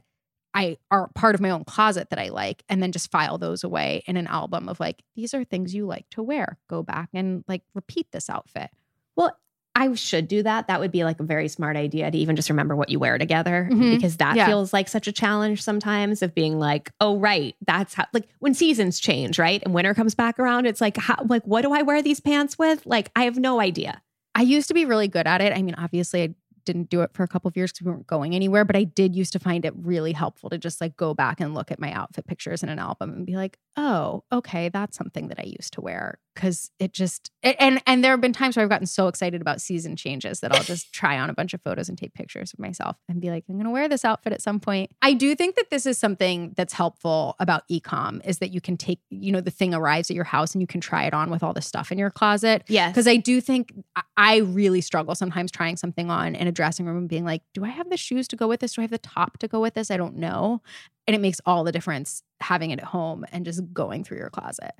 [0.56, 3.64] I are part of my own closet that I like and then just file those
[3.64, 6.58] away in an album of like these are things you like to wear.
[6.70, 8.70] Go back and like repeat this outfit.
[9.18, 9.38] Well,
[9.78, 10.68] I should do that.
[10.68, 13.18] That would be like a very smart idea to even just remember what you wear
[13.18, 13.92] together Mhm.
[13.96, 14.46] because that Yeah.
[14.48, 18.54] feels like such a challenge sometimes of being like, oh, right, that's how, like when
[18.54, 19.62] seasons change, right?
[19.66, 22.58] And winter comes back around, it's like, how, like, what do I wear these pants
[22.58, 22.86] with?
[22.86, 24.02] Like, I have no idea.
[24.34, 25.52] I used to be really good at it.
[25.54, 28.08] I mean, obviously I didn't do it for a couple of years because we weren't
[28.08, 31.14] going anywhere, but I did used to find it really helpful to just like go
[31.14, 34.70] back and look at my outfit pictures in an album and be like, oh, okay,
[34.70, 36.20] that's something that I used to wear.
[36.36, 39.40] Cause it just it- and and there have been times where I've gotten so excited
[39.40, 42.52] about season changes that I'll just try on a bunch of photos and take pictures
[42.52, 44.92] of myself and be like, I'm gonna wear this outfit at some point.
[45.02, 48.76] I do think that this is something that's helpful about ecom is that you can
[48.76, 51.30] take, you know, the thing arrives at your house and you can try it on
[51.30, 52.64] with all the stuff in your closet.
[52.68, 52.92] Yes.
[52.92, 53.74] Because I do think
[54.18, 57.64] I- really struggle sometimes trying something on in a dressing room and being like, do
[57.64, 58.74] I have the shoes to go with this?
[58.74, 59.92] Do I have the top to go with this?
[59.92, 60.62] I don't know.
[61.06, 64.30] And it makes all the difference having it at home and just going through your
[64.30, 64.74] closet.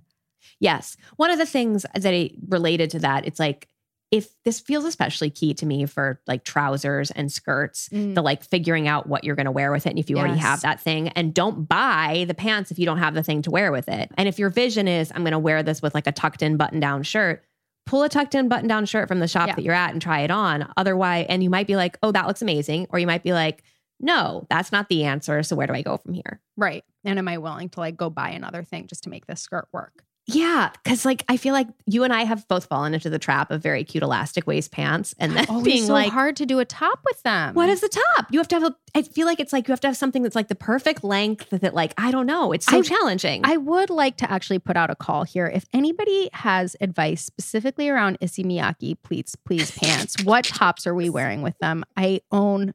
[0.60, 0.98] Yes.
[1.18, 3.68] One of the things that I related to that, it's like,
[4.12, 8.24] if this feels especially key to me for like trousers and skirts, the mm.
[8.24, 9.90] like figuring out what you're going to wear with it.
[9.90, 13.00] And if you already have that thing, and don't buy the pants if you don't
[13.00, 14.12] have the thing to wear with it.
[14.16, 16.56] And if your vision is, I'm going to wear this with like a tucked in
[16.56, 17.44] button down shirt,
[17.86, 19.56] pull a tucked in button down shirt from the shop Yeah.
[19.56, 20.72] that you're at and try it on.
[20.78, 22.88] Otherwise, and you might be like, oh, that looks amazing.
[22.90, 23.64] Or you might be like,
[24.00, 25.44] no, that's not the answer.
[25.44, 26.42] So where do I go from here?
[26.58, 26.84] Right.
[27.04, 29.68] And am I willing to like go buy another thing just to make this skirt
[29.72, 30.04] work?
[30.28, 30.72] Yeah.
[30.84, 33.62] Cause like I feel like you and I have both fallen into the trap of
[33.62, 37.00] very cute elastic waist pants and then being so like, hard to do a top
[37.06, 37.54] with them.
[37.54, 38.26] what is the top?
[38.32, 40.24] You have to have a, I feel like it's like you have to have something
[40.24, 42.52] that's like the perfect length that like, I don't know.
[42.54, 43.42] It's so I- challenging.
[43.44, 45.46] I would like to actually put out a call here.
[45.46, 51.08] If anybody has advice specifically around Issey Miyake Pleats Please pants, what tops are we
[51.10, 51.84] wearing with them?
[51.96, 52.74] I own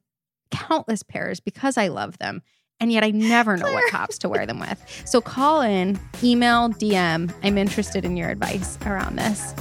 [0.53, 2.43] countless pairs because I love them.
[2.81, 4.83] And yet I never know what tops to wear them with.
[5.05, 7.33] So call in, email, DM.
[7.43, 9.55] I'm interested in your advice around this.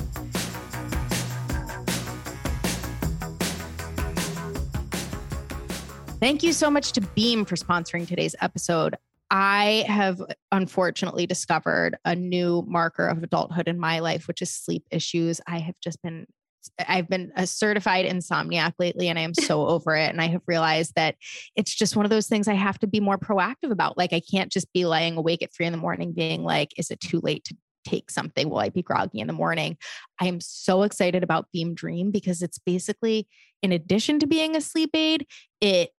[6.22, 8.98] Thank you so much to Beam for sponsoring today's episode.
[9.32, 14.86] I have unfortunately discovered a new marker of adulthood in my life, which is sleep
[14.92, 15.40] issues.
[15.46, 16.26] I have just been
[16.88, 20.10] I've been a certified insomniac lately and I am so over it.
[20.10, 21.16] And I have realized that
[21.56, 23.98] it's just one of those things I have to be more proactive about.
[23.98, 26.92] Like, I can't just be laying awake at three in the morning being like, is
[26.92, 28.50] it too late to take something?
[28.50, 29.78] Will I be groggy in the morning?
[30.20, 33.28] I am so excited about Beam Dream because it's basically,
[33.62, 35.26] in addition to being a sleep aid,
[35.62, 35.92] it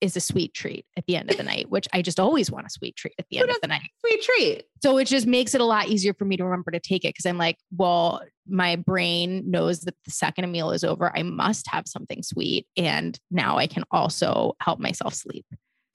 [0.00, 2.66] is a sweet treat at the end of the night, which I just always want
[2.66, 3.88] a sweet treat at the end of the night.
[4.00, 4.64] Sweet treat.
[4.82, 7.14] So it just makes it a lot easier for me to remember to take it
[7.14, 11.22] because I'm like, well, my brain knows that the second a meal is over, I
[11.22, 12.66] must have something sweet.
[12.76, 15.46] And now I can also help myself sleep.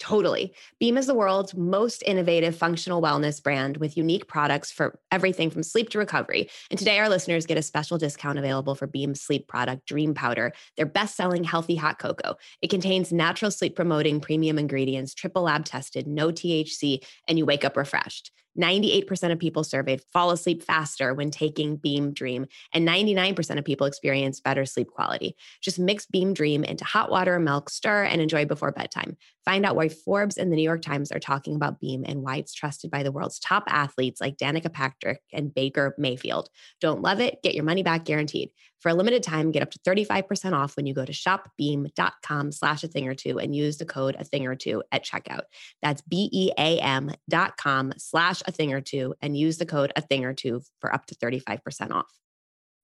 [0.04, 0.54] Totally.
[0.82, 5.63] Beam is the world's most innovative functional wellness brand with unique products for everything from
[5.63, 6.50] sleep to recovery.
[6.70, 10.52] And today, our listeners get a special discount available for Beam's sleep product, Dream Powder,
[10.76, 12.36] their best selling healthy hot cocoa.
[12.62, 17.63] It contains natural sleep promoting premium ingredients, triple lab tested, no THC, and you wake
[17.63, 18.34] up refreshed.
[18.60, 23.88] 98% of people surveyed fall asleep faster when taking Beam Dream, and 99% of people
[23.88, 25.36] experience better sleep quality.
[25.62, 29.18] Just mix Beam Dream into hot water milk, stir, and enjoy before bedtime.
[29.46, 32.38] Find out why Forbes and the New York Times are talking about Beam and why
[32.38, 36.50] it's trusted by the world's top athletes like Danica Patrick and Baker Mayfield.
[36.80, 37.42] Don't love it?
[37.44, 38.52] Get your money back guaranteed.
[38.84, 42.84] For a limited time, get up to 35% off when you go to shopbeam.com slash
[42.84, 45.43] a thing or two and use the code a thing or two at checkout.
[45.82, 50.26] That's B-E-A-M dot com slash a thing or two and use the code a thing
[50.26, 52.12] or two for up to 35% off.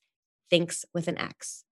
[0.52, 1.64] Thinx with an X.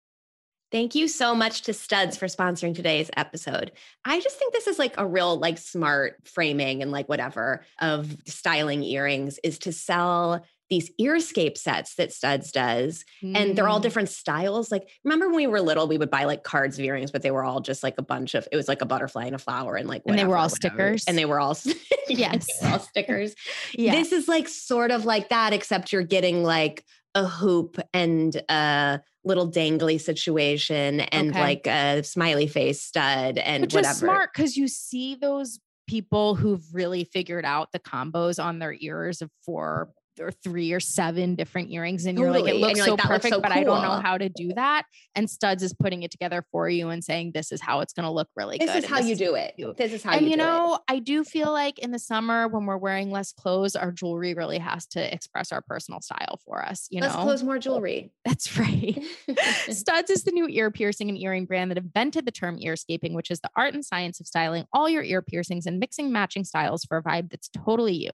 [0.72, 3.72] Thank you so much to Studs for sponsoring today's episode.
[4.06, 8.16] I just think this is like a real like smart framing and like whatever of
[8.28, 13.84] styling earrings is to sell these earscape sets that Studs does and they're all Mm.
[13.84, 14.72] different styles.
[14.72, 17.32] Like, remember when we were little, we would buy like cards of earrings, but they
[17.32, 18.48] were all just like a bunch of.
[18.52, 20.56] It was like a butterfly and a flower, and like And they were all whatever.
[20.56, 21.06] stickers?
[21.08, 21.58] and they were all
[22.08, 22.48] Yes.
[22.62, 23.34] were all stickers.
[23.74, 23.92] Yeah.
[23.94, 26.84] This is like sort of like that, except you're getting like
[27.16, 31.40] a hoop and a little dangly situation and Okay.
[31.42, 33.92] like a smiley face stud and Which whatever.
[33.92, 38.76] is smart because you see those people who've really figured out the combos on their
[38.80, 42.92] ears of four or three or seven different earrings, and you're like, it looks so
[42.92, 44.84] like, "That looks perfect, so but I don't know how to do that.
[45.16, 48.06] And Studs is putting it together for you and saying, this is how it's going
[48.06, 48.68] to look really good.
[48.68, 48.84] This good.
[48.84, 49.54] is how you do it.
[49.78, 50.46] This is how and you, you do it.
[50.46, 53.76] And you know, I do feel like in the summer when we're wearing less clothes,
[53.76, 56.88] our jewelry really has to express our personal style for us.
[56.90, 58.12] You Let's know, close more jewelry.
[58.26, 59.04] that's right.
[59.70, 63.32] Studs is the new ear piercing and earring brand that invented the term earscaping, which
[63.32, 66.84] is the art and science of styling all your ear piercings and mixing matching styles
[66.86, 68.12] for a vibe that's totally you.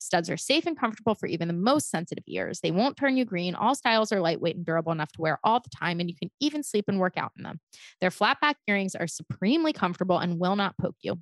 [0.00, 2.60] Studs are safe and comfortable for even the most sensitive ears.
[2.60, 3.54] They won't turn you green.
[3.54, 6.30] All styles are lightweight and durable enough to wear all the time, and you can
[6.40, 7.60] even sleep and work out in them.
[8.00, 11.20] Their flat back earrings are supremely comfortable and will not poke you.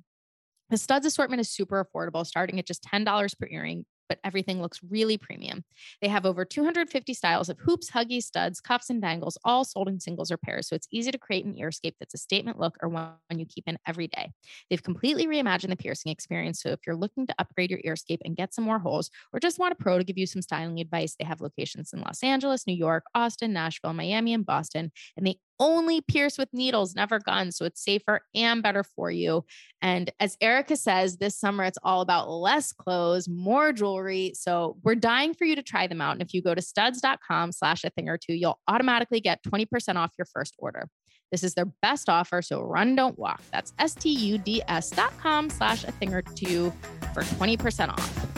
[0.69, 4.79] The studs assortment is super affordable, starting at just $10 per earring, but everything looks
[4.89, 5.63] really premium.
[6.01, 9.99] They have over 250 styles of hoops, huggies, studs, cuffs, and dangles, all sold in
[9.99, 10.67] singles or pairs.
[10.67, 13.67] So it's easy to create an earscape that's a statement look or one you keep
[13.67, 14.31] in every day.
[14.69, 16.61] They've completely reimagined the piercing experience.
[16.61, 19.59] So if you're looking to upgrade your earscape and get some more holes, or just
[19.59, 22.67] want a pro to give you some styling advice, they have locations in Los Angeles,
[22.67, 24.91] New York, Austin, Nashville, Miami, and Boston.
[25.17, 27.57] And they only pierce with needles, never guns.
[27.57, 29.45] So it's safer and better for you.
[29.81, 34.33] And as Erica says, this summer it's all about less clothes, more jewelry.
[34.35, 36.13] So we're dying for you to try them out.
[36.13, 39.95] And if you go to studs.com slash a thing or two, you'll automatically get 20%
[39.95, 40.89] off your first order.
[41.31, 42.41] This is their best offer.
[42.41, 43.41] So run, don't walk.
[43.51, 46.71] That's S-T-U-D-S dot com slash a thing or two
[47.13, 48.34] for 20% off.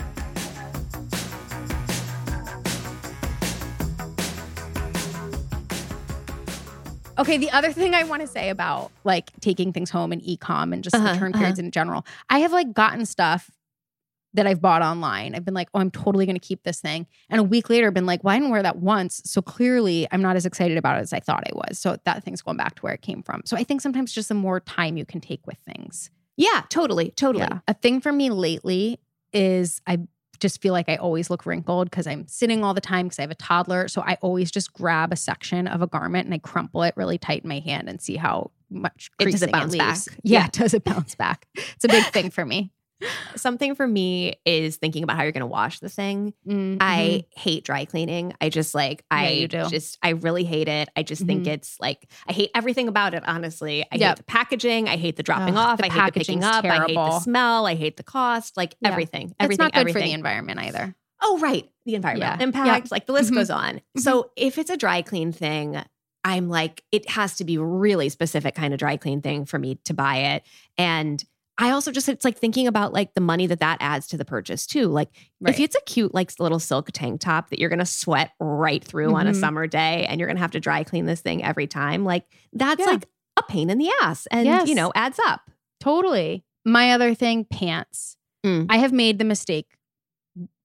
[7.20, 10.74] Okay, the other thing I want to say about like taking things home and e-com
[10.74, 11.40] and just Uh-huh, return uh-huh.
[11.40, 13.50] periods in general, I have like gotten stuff
[14.34, 15.34] that I've bought online.
[15.34, 17.90] I've been like, oh, I'm totally going to keep this thing, and a week later,
[17.92, 20.98] been like, well, I didn't wear that once, so clearly I'm not as excited about
[20.98, 21.80] it as I thought I was.
[21.80, 23.42] So that thing's going back to where it came from.
[23.46, 26.12] So I think sometimes just the more time you can take with things.
[26.36, 27.46] Yeah, totally, totally.
[27.50, 27.60] Yeah.
[27.68, 29.00] A thing for me lately
[29.34, 30.00] is I
[30.40, 33.24] just feel like I always look wrinkled because I'm sitting all the time because I
[33.24, 33.88] have a toddler.
[33.88, 37.18] So I always just grab a section of a garment and I crumple it really
[37.18, 39.98] tight in my hand and see how much It- does it bounce back?
[40.24, 40.48] Yeah, Yeah.
[40.52, 41.48] does it bounce back?
[41.56, 42.72] It's a big thing for me.
[43.36, 46.34] Something for me is thinking about how you're going to wash the thing.
[46.48, 46.78] Mhm.
[46.82, 48.34] I hate dry cleaning.
[48.42, 49.66] I just like I do.
[49.70, 50.90] just I really hate it.
[50.96, 51.48] I just think Mhm.
[51.54, 53.24] it's like I hate everything about it.
[53.28, 54.08] Honestly, I Yep.
[54.10, 54.90] hate the packaging.
[54.90, 55.78] I hate the dropping Ugh, off.
[55.78, 56.66] the I hate the picking up.
[56.66, 57.66] I hate the smell.
[57.68, 58.58] I hate the cost.
[58.58, 58.90] Like Yeah.
[58.90, 59.28] everything.
[59.28, 59.64] It's Everything.
[59.66, 60.02] not good everything.
[60.02, 60.96] for the environment either.
[61.22, 61.70] Oh, right.
[61.86, 62.44] The environmental Yeah.
[62.44, 62.92] impact.
[62.92, 63.36] Like the list Mhm.
[63.36, 63.82] goes on.
[63.98, 65.82] So if it's a dry clean thing,
[66.24, 69.76] I'm like, it has to be really specific kind of dry clean thing for me
[69.86, 70.44] to buy it.
[70.78, 71.24] And
[71.60, 74.26] I also just, it's like thinking about like the money that that adds to the
[74.26, 74.88] purchase too.
[74.88, 75.10] Like
[75.48, 78.84] if it's a cute, like little silk tank top that you're going to sweat right
[78.84, 79.40] through on a Mhm.
[79.40, 82.26] summer day and you're going to have to dry clean this thing every time, like
[82.54, 82.86] that's Yeah.
[82.86, 84.68] like a pain in the ass and, Yes.
[84.70, 85.50] you know, adds up.
[85.80, 86.44] Totally.
[86.66, 88.18] My other thing, pants.
[88.46, 88.68] Mm.
[88.70, 89.68] I have made the mistake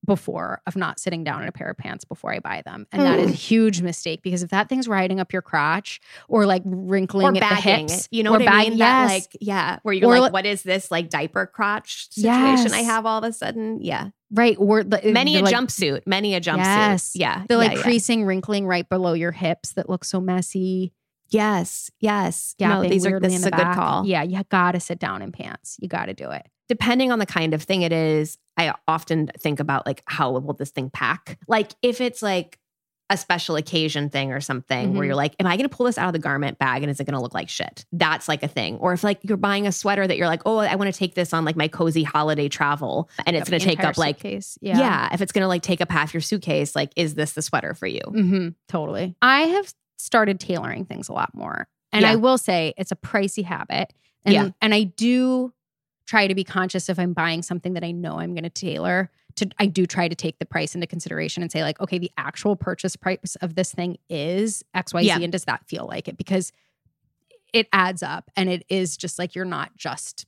[0.05, 2.87] before of not sitting down in a pair of pants before I buy them.
[2.91, 3.37] And that is a Mm.
[3.37, 7.49] huge mistake because if that thing's riding up your crotch or like wrinkling or at
[7.49, 8.79] the hips, you know what I bag- mean?
[8.79, 9.23] That, yes.
[9.23, 13.07] like, yeah, where you're Or like, what is this like diaper crotch situation I have
[13.07, 13.79] all of a sudden?
[13.81, 14.57] Yeah, right.
[14.59, 16.57] Or the, many a like, jumpsuit, many a jumpsuit.
[16.65, 17.13] Yes.
[17.15, 17.83] Yeah, They're like yeah, yeah.
[17.85, 20.93] creasing, wrinkling right below your hips that look so messy.
[21.31, 22.55] Yes, yes.
[22.59, 22.69] Yeah.
[22.75, 23.77] no, these are this is the a good back.
[23.77, 24.05] call.
[24.07, 25.77] Yeah, you gotta sit down in pants.
[25.81, 26.47] You gotta do it.
[26.73, 30.55] Depending on the kind of thing it is, I often think about like how will
[30.55, 31.39] this thing pack?
[31.47, 32.59] Like if it's like
[33.11, 35.07] a special occasion thing or something where Mhm.
[35.09, 36.99] you're like, am I going to pull this out of the garment bag and is
[36.99, 37.85] it going to look like shit?
[37.93, 38.79] That's like a thing.
[38.79, 41.15] Or if like you're buying a sweater that you're like, oh, I want to take
[41.15, 44.57] this on like my cozy holiday travel and it's going to take up like, suitcase.
[44.63, 45.11] yeah.
[45.13, 47.75] if it's going to like take up half your suitcase, like, is this the sweater
[47.75, 48.01] for you?
[48.07, 48.49] Mm-hmm.
[48.69, 49.15] totally.
[49.21, 51.69] I have started tailoring things a lot more.
[51.93, 53.93] And I will say it's a pricey habit.
[54.25, 54.49] And, Yeah.
[54.63, 55.53] and I do
[56.07, 59.11] try to be conscious if I'm buying something that I know I'm going to tailor
[59.37, 62.11] to I do try to take the price into consideration and say like okay the
[62.19, 65.19] actual purchase price of this thing is XYZ Yeah.
[65.21, 66.53] and does that feel like it because
[67.55, 70.27] it adds up and it is just like you're not just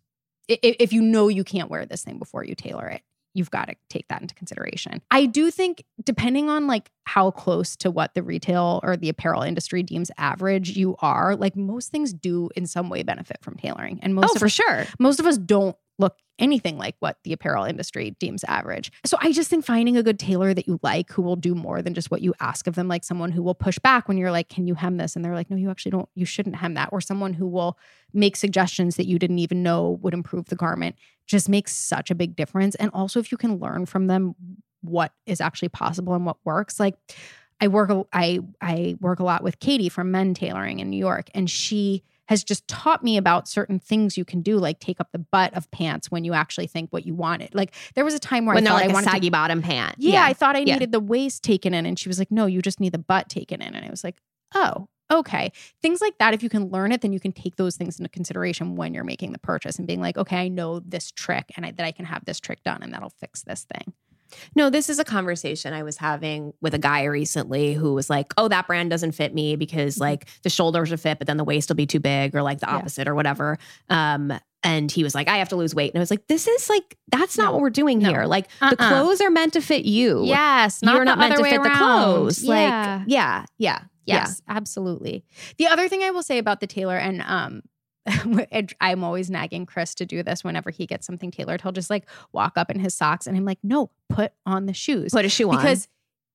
[0.49, 3.03] if you know you can't wear this thing before you tailor it
[3.35, 5.03] you've got to take that into consideration.
[5.11, 9.42] I do think depending on like how close to what the retail or the apparel
[9.42, 13.98] industry deems average you are, like most things do in some way benefit from tailoring.
[14.02, 14.85] And most Oh, of for us, sure.
[14.98, 18.90] most of us don't look anything like what the apparel industry deems average.
[19.05, 21.81] So I just think finding a good tailor that you like who will do more
[21.81, 24.33] than just what you ask of them, like someone who will push back when you're
[24.33, 25.15] like, can you hem this?
[25.15, 26.88] And they're like, no, you actually don't, you shouldn't hem that.
[26.90, 27.79] Or someone who will
[28.13, 32.15] make suggestions that you didn't even know would improve the garment just makes such a
[32.17, 32.75] big difference.
[32.77, 34.35] And also if you can learn from them
[34.81, 36.79] what is actually possible and what works.
[36.81, 36.97] Like
[37.61, 41.31] I work I I work a lot with Katie from Mend Tailoring in New York,
[41.35, 45.10] and she has just taught me about certain things you can do, like take up
[45.12, 47.54] the butt of pants when you actually think what you wanted.
[47.54, 49.33] Like there was a time where when I thought like I a wanted saggy to,
[49.33, 49.96] bottom pant.
[49.98, 50.75] yeah, I thought I Yeah.
[50.75, 53.29] needed the waist taken in, and she was like, "No, you just need the butt
[53.29, 54.16] taken in," and I was like,
[54.54, 55.52] "Oh." Okay.
[55.83, 58.08] Things like that, if you can learn it, then you can take those things into
[58.08, 61.66] consideration when you're making the purchase and being like, okay, I know this trick and
[61.66, 63.92] I, that I can have this trick done and that'll fix this thing.
[64.56, 68.33] No, this is a conversation I was having with a guy recently who was like,
[68.37, 71.44] "Oh, that brand doesn't fit me because like the shoulders are fit, but then the
[71.44, 72.75] waist will be too big, or like the Mm-hmm.
[72.75, 72.79] Yeah.
[72.81, 73.58] opposite, or whatever."
[73.90, 76.46] Um, and he was like, "I have to lose weight," and I was like, "This
[76.48, 77.52] is like that's not No.
[77.52, 78.08] what we're doing No.
[78.10, 78.25] here.
[78.25, 78.88] Like the Uh-uh.
[78.88, 80.25] clothes are meant to fit you.
[80.25, 81.77] Yes, not are not the meant to fit the around.
[81.79, 82.42] clothes.
[82.42, 82.96] Yeah.
[83.00, 85.25] Like, yeah, yeah, Yes, absolutely.
[85.58, 87.62] The other thing I will say about the tailor, and um,
[88.81, 91.61] I'm always nagging Chris to do this whenever he gets something tailored.
[91.63, 94.75] He'll just like walk up in his socks, and I'm like, no, put on the
[94.75, 95.13] shoes.
[95.13, 95.88] Put a shoe on because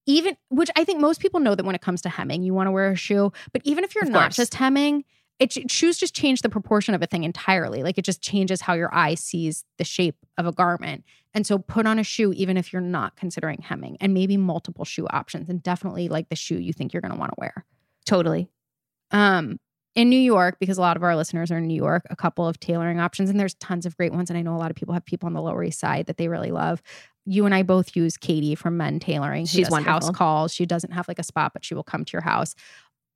[0.06, 2.68] even which I think most people know that when it comes to hemming, you want
[2.68, 3.32] to wear a shoe.
[3.52, 4.36] But even if you're Of not course.
[4.38, 5.06] just hemming,
[5.38, 7.84] it shoes just change the proportion of a thing entirely.
[7.84, 11.04] Like it just changes how your eye sees the shape of a garment.
[11.34, 14.84] And so put on a shoe even if you're not considering hemming, and maybe multiple
[14.84, 17.66] shoe options, and definitely like the shoe you think you're going to want to wear.
[18.06, 18.50] totally.
[19.12, 19.60] Um,
[19.96, 22.48] in New York, because a lot of our listeners are in New York, a couple
[22.48, 24.30] of tailoring options, and there's tons of great ones.
[24.30, 26.18] And I know a lot of people have people on the Lower East Side that
[26.18, 26.82] they really love.
[27.26, 29.42] You and I both use Katie from Mend Tailoring.
[29.42, 30.54] who She's does house calls.
[30.54, 32.56] She doesn't have like a spot, but she will come to your house.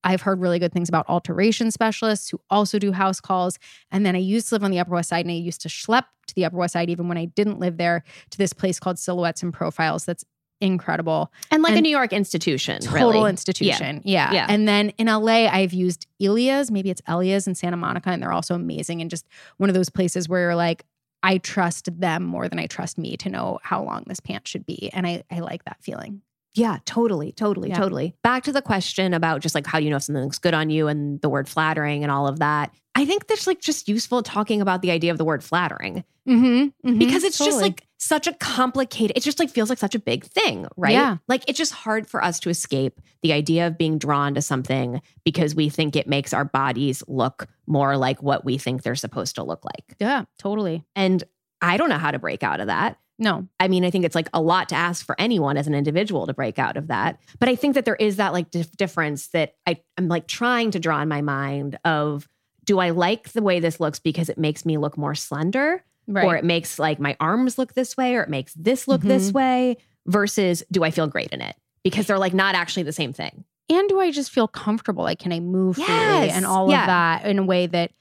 [0.04, 3.58] I've heard really good things about alteration specialists who also do house calls.
[3.92, 5.70] And then I used to live on the Upper West Side and I used to
[5.70, 8.80] schlep to the Upper West Side, even when I didn't live there, to this place
[8.80, 10.26] called Silhouettes and Profiles that's
[10.62, 13.30] incredible And like a New York institution, total really.
[13.30, 14.02] institution.
[14.06, 14.32] Yeah.
[14.32, 14.46] Yeah.
[14.50, 18.32] And then in LA, I've used Elia's, maybe it's Elia's in Santa Monica, and they're
[18.32, 19.02] also amazing.
[19.02, 19.26] And just
[19.58, 20.86] one of those places where you're like,
[21.22, 24.66] I trust them more than I trust me to know how long this pant should
[24.66, 24.90] be.
[24.94, 26.22] And I, I like that feeling.
[26.54, 27.78] Yeah, totally, totally, Yeah.
[27.78, 28.14] totally.
[28.24, 30.70] Back to the question about just like how you know if something looks good on
[30.70, 32.72] you and the word flattering and all of that.
[32.96, 37.00] I think that's like just useful talking about the idea of the word flattering Mm-hmm.
[37.00, 40.26] because it's just like such a complicated, it just like feels like such a big
[40.26, 40.94] thing, right?
[40.94, 41.18] Yeah.
[41.28, 45.02] Like it's just hard for us to escape the idea of being drawn to something
[45.24, 49.36] because we think it makes our bodies look more like what we think they're supposed
[49.36, 49.96] to look like.
[50.00, 50.84] yeah, totally.
[50.96, 51.24] And
[51.62, 52.98] I don't know how to break out of that.
[53.20, 53.48] No.
[53.60, 56.28] I mean, I think it's like a lot to ask for anyone as an individual
[56.28, 57.20] to break out of that.
[57.40, 60.72] But I think that there is that like dif- difference that I, I'm like trying
[60.72, 62.28] to draw in my mind of
[62.66, 66.26] do I like the way this looks because it makes me look more slender Right.
[66.26, 69.28] or it makes like my arms look this way or it makes this look this
[69.30, 69.38] Mm-hmm.
[69.38, 71.56] way versus do I feel great in it?
[71.84, 73.46] Because they're like not actually the same thing.
[73.70, 75.04] and do I just feel comfortable?
[75.04, 76.82] Like, can I move freely and all Yeah.
[76.82, 77.92] of that in a way that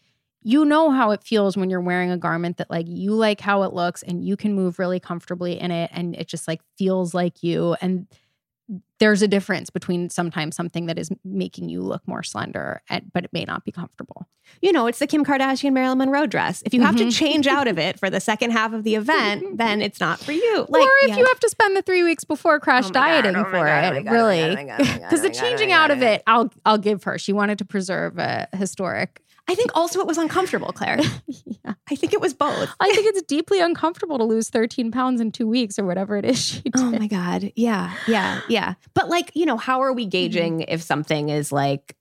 [0.42, 3.62] you know how it feels when you're wearing a garment that like you like how
[3.62, 7.14] it looks and you can move really comfortably in it and it just like feels
[7.14, 8.09] like you and
[9.00, 13.24] there's a difference between sometimes something that is making you look more slender and, but
[13.24, 14.26] it may not be comfortable
[14.62, 16.62] You know, it's the Kim Kardashian Marilyn Monroe dress.
[16.64, 17.12] If you have to Mhm.
[17.16, 20.32] change out of it for the second half of the event, then it's not for
[20.32, 20.60] you.
[20.68, 21.16] or if yeah.
[21.18, 22.92] you have to spend the three weeks before crash Oh God,
[23.22, 26.22] dieting oh for God, oh it God, oh really because the changing out of it
[26.26, 30.18] i'll i'll give her she wanted to preserve a historic I think also it was
[30.18, 31.01] uncomfortable, Claire.
[31.26, 32.74] yeah I think it was both.
[32.80, 36.24] I think it's deeply uncomfortable to lose 13 pounds in two weeks or whatever it
[36.24, 36.97] is she oh did.
[36.97, 37.53] Oh my God.
[37.55, 37.93] Yeah.
[38.07, 38.40] Yeah.
[38.49, 38.74] Yeah.
[38.95, 40.11] But like, you know, how are we mm-hmm.
[40.11, 41.97] gauging if something is like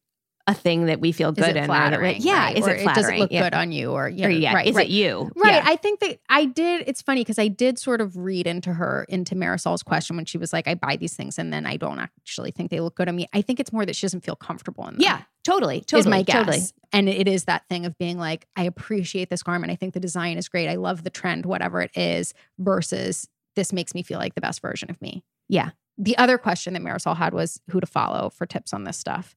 [0.47, 1.63] a thing that we feel good it in?
[1.65, 2.45] or that yeah.
[2.45, 2.57] right?
[2.57, 3.03] Is Or it flattering?
[3.03, 3.43] Does it look yeah.
[3.43, 3.91] good on you?
[3.91, 4.53] Or yeah, Or yeah.
[4.53, 4.87] right, is right.
[4.87, 5.31] it you?
[5.35, 5.55] Right.
[5.55, 5.63] Yeah.
[5.65, 6.83] I think that I did.
[6.87, 10.37] It's funny because I did sort of read into her, into Marisol's question when she
[10.37, 13.07] was like, I buy these things and then I don't actually think they look good
[13.07, 13.27] on me.
[13.33, 15.01] I think it's more that she doesn't feel comfortable in them.
[15.01, 15.21] yeah.
[15.43, 15.81] Totally.
[15.81, 15.99] Totally.
[16.01, 16.35] is my guess.
[16.45, 16.61] Totally.
[16.93, 19.71] And it is that thing of being like, I appreciate this garment.
[19.71, 20.67] I think the design is great.
[20.69, 24.61] I love the trend, whatever it is, versus this makes me feel like the best
[24.61, 25.23] version of me.
[25.49, 25.71] Yeah.
[25.97, 29.35] The other question that Marisol had was who to follow for tips on this stuff.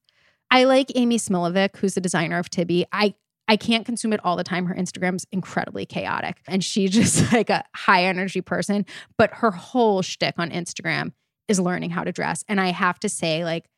[0.51, 2.85] I like Amy Smilovic, who's the designer of Tibi.
[2.91, 3.15] I
[3.47, 4.65] I can't consume it all the time.
[4.65, 8.85] Her Instagram's incredibly chaotic and she's just like a high energy person.
[9.17, 11.11] But her whole shtick on Instagram
[11.47, 12.43] is learning how to dress.
[12.47, 13.69] And I have to say, like,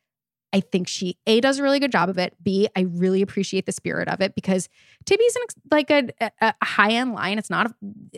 [0.53, 2.35] I think she A does a really good job of it.
[2.41, 4.69] B, I really appreciate the spirit of it because
[5.05, 6.09] Tibi's an, like a,
[6.39, 7.37] a high end line.
[7.37, 7.73] It's not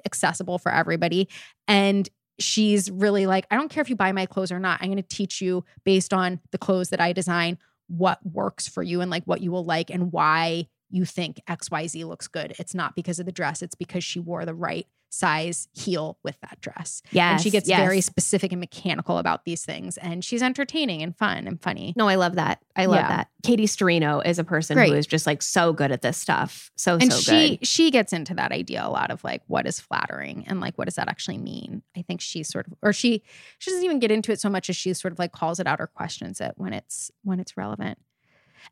[0.05, 1.27] accessible for everybody.
[1.67, 4.79] And she's really like, I don't care if you buy my clothes or not.
[4.81, 7.57] I'm going to teach you based on the clothes that I design
[7.89, 12.05] what works for you and like what you will like and why you think XYZ
[12.05, 12.55] looks good.
[12.57, 16.39] It's not because of the dress, it's because she wore the right size heel with
[16.41, 17.01] that dress.
[17.11, 17.31] Yeah.
[17.31, 17.79] And she gets yes.
[17.79, 19.97] very specific and mechanical about these things.
[19.97, 21.93] And she's entertaining and fun and funny.
[21.97, 22.61] No, I love that.
[22.75, 23.07] I love Yeah.
[23.07, 23.29] that.
[23.43, 24.89] Katie Sturino is a person Great.
[24.89, 26.71] who is just like so good at this stuff.
[26.75, 27.67] So and so she good.
[27.67, 30.85] she gets into that idea a lot of like what is flattering and like what
[30.85, 33.23] does that actually mean i think she sort of or she
[33.57, 35.67] she doesn't even get into it so much as she sort of like calls it
[35.67, 37.97] out or questions it when it's when it's relevant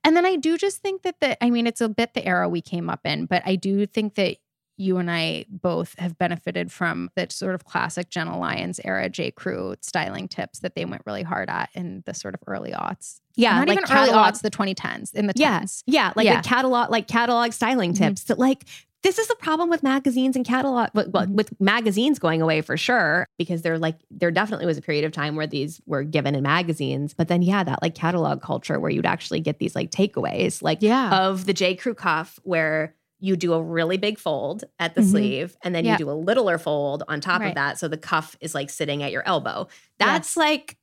[0.04, 2.48] and then i do just think that the i mean it's a bit the era
[2.48, 4.38] we came up in but i do think that
[4.78, 9.32] you and I both have benefited from the sort of classic Jenna Lyons era J.
[9.32, 13.20] Crew styling tips that they went really hard at in the sort of early aughts.
[13.36, 15.60] Yeah, not like even early aughts, the 2010s, in the Yeah.
[15.62, 15.84] 10s.
[15.88, 16.42] Yeah, like Yeah.
[16.42, 17.98] the catalog, like catalog styling Mhm.
[17.98, 18.66] tips that like
[19.04, 21.30] this is the problem with magazines and catalog well, Mhm.
[21.36, 25.12] with magazines going away for sure because they're like there definitely was a period of
[25.12, 28.90] time where these were given in magazines but then yeah that like catalog culture where
[28.90, 31.16] you'd actually get these like takeaways like Yeah.
[31.16, 35.10] of the J Crew cuff where you do a really big fold at the Mhm.
[35.12, 35.94] sleeve and then Yeah.
[35.94, 37.50] you do a littler fold on top Right.
[37.50, 40.78] of that so the cuff is like sitting at your elbow that's like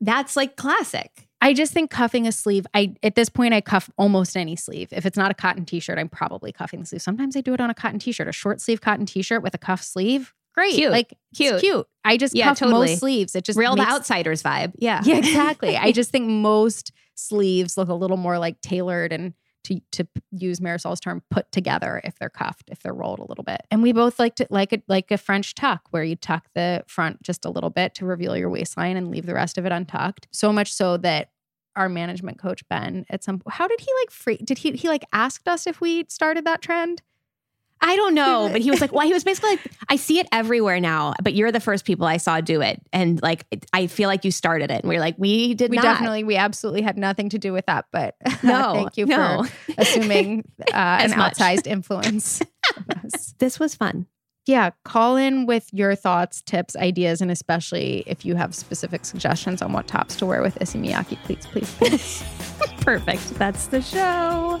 [0.00, 2.66] that's like classic I just think cuffing a sleeve.
[2.74, 4.88] I at this point I cuff almost any sleeve.
[4.90, 7.00] If it's not a cotton t-shirt, I'm probably cuffing the sleeve.
[7.00, 9.58] Sometimes I do it on a cotton t-shirt, a short sleeve cotton t-shirt with a
[9.58, 10.34] cuff sleeve.
[10.52, 10.90] Great, Cute.
[10.90, 11.52] like Cute.
[11.54, 11.86] it's cute.
[12.04, 12.88] I just Yeah, cuff totally.
[12.88, 13.36] most sleeves.
[13.36, 15.76] It just real the outsiders vibe yeah Yeah, exactly.
[15.76, 19.32] I just think most sleeves look a little more like tailored and
[19.68, 23.44] to to use Marisol's term, put together if they're cuffed, if they're rolled a little
[23.44, 23.62] bit.
[23.70, 26.84] And we both like to like a like a French tuck where you tuck the
[26.86, 29.72] front just a little bit to reveal your waistline and leave the rest of it
[29.72, 30.28] untucked.
[30.32, 31.30] So much so that
[31.76, 35.04] our management coach Ben at some how did he like free did he he like
[35.12, 37.02] asked us if we started that trend?
[37.80, 40.26] I don't know, but he was like, well, he was basically like, I see it
[40.32, 42.80] everywhere now, but you're the first people I saw do it.
[42.92, 44.80] And like, it, I feel like you started it.
[44.80, 45.82] And we are like, we did we not.
[45.84, 49.44] definitely we absolutely had nothing to do with that, but No, thank you no.
[49.44, 51.34] for assuming uh, an much.
[51.34, 52.42] outsized influence.
[53.38, 54.06] This was fun.
[54.46, 59.62] yeah, call in with your thoughts, tips, ideas, and especially if you have specific suggestions
[59.62, 62.24] on what tops to wear with Issey Miyake, please, please, please.
[62.80, 63.34] Perfect.
[63.34, 64.60] That's the show.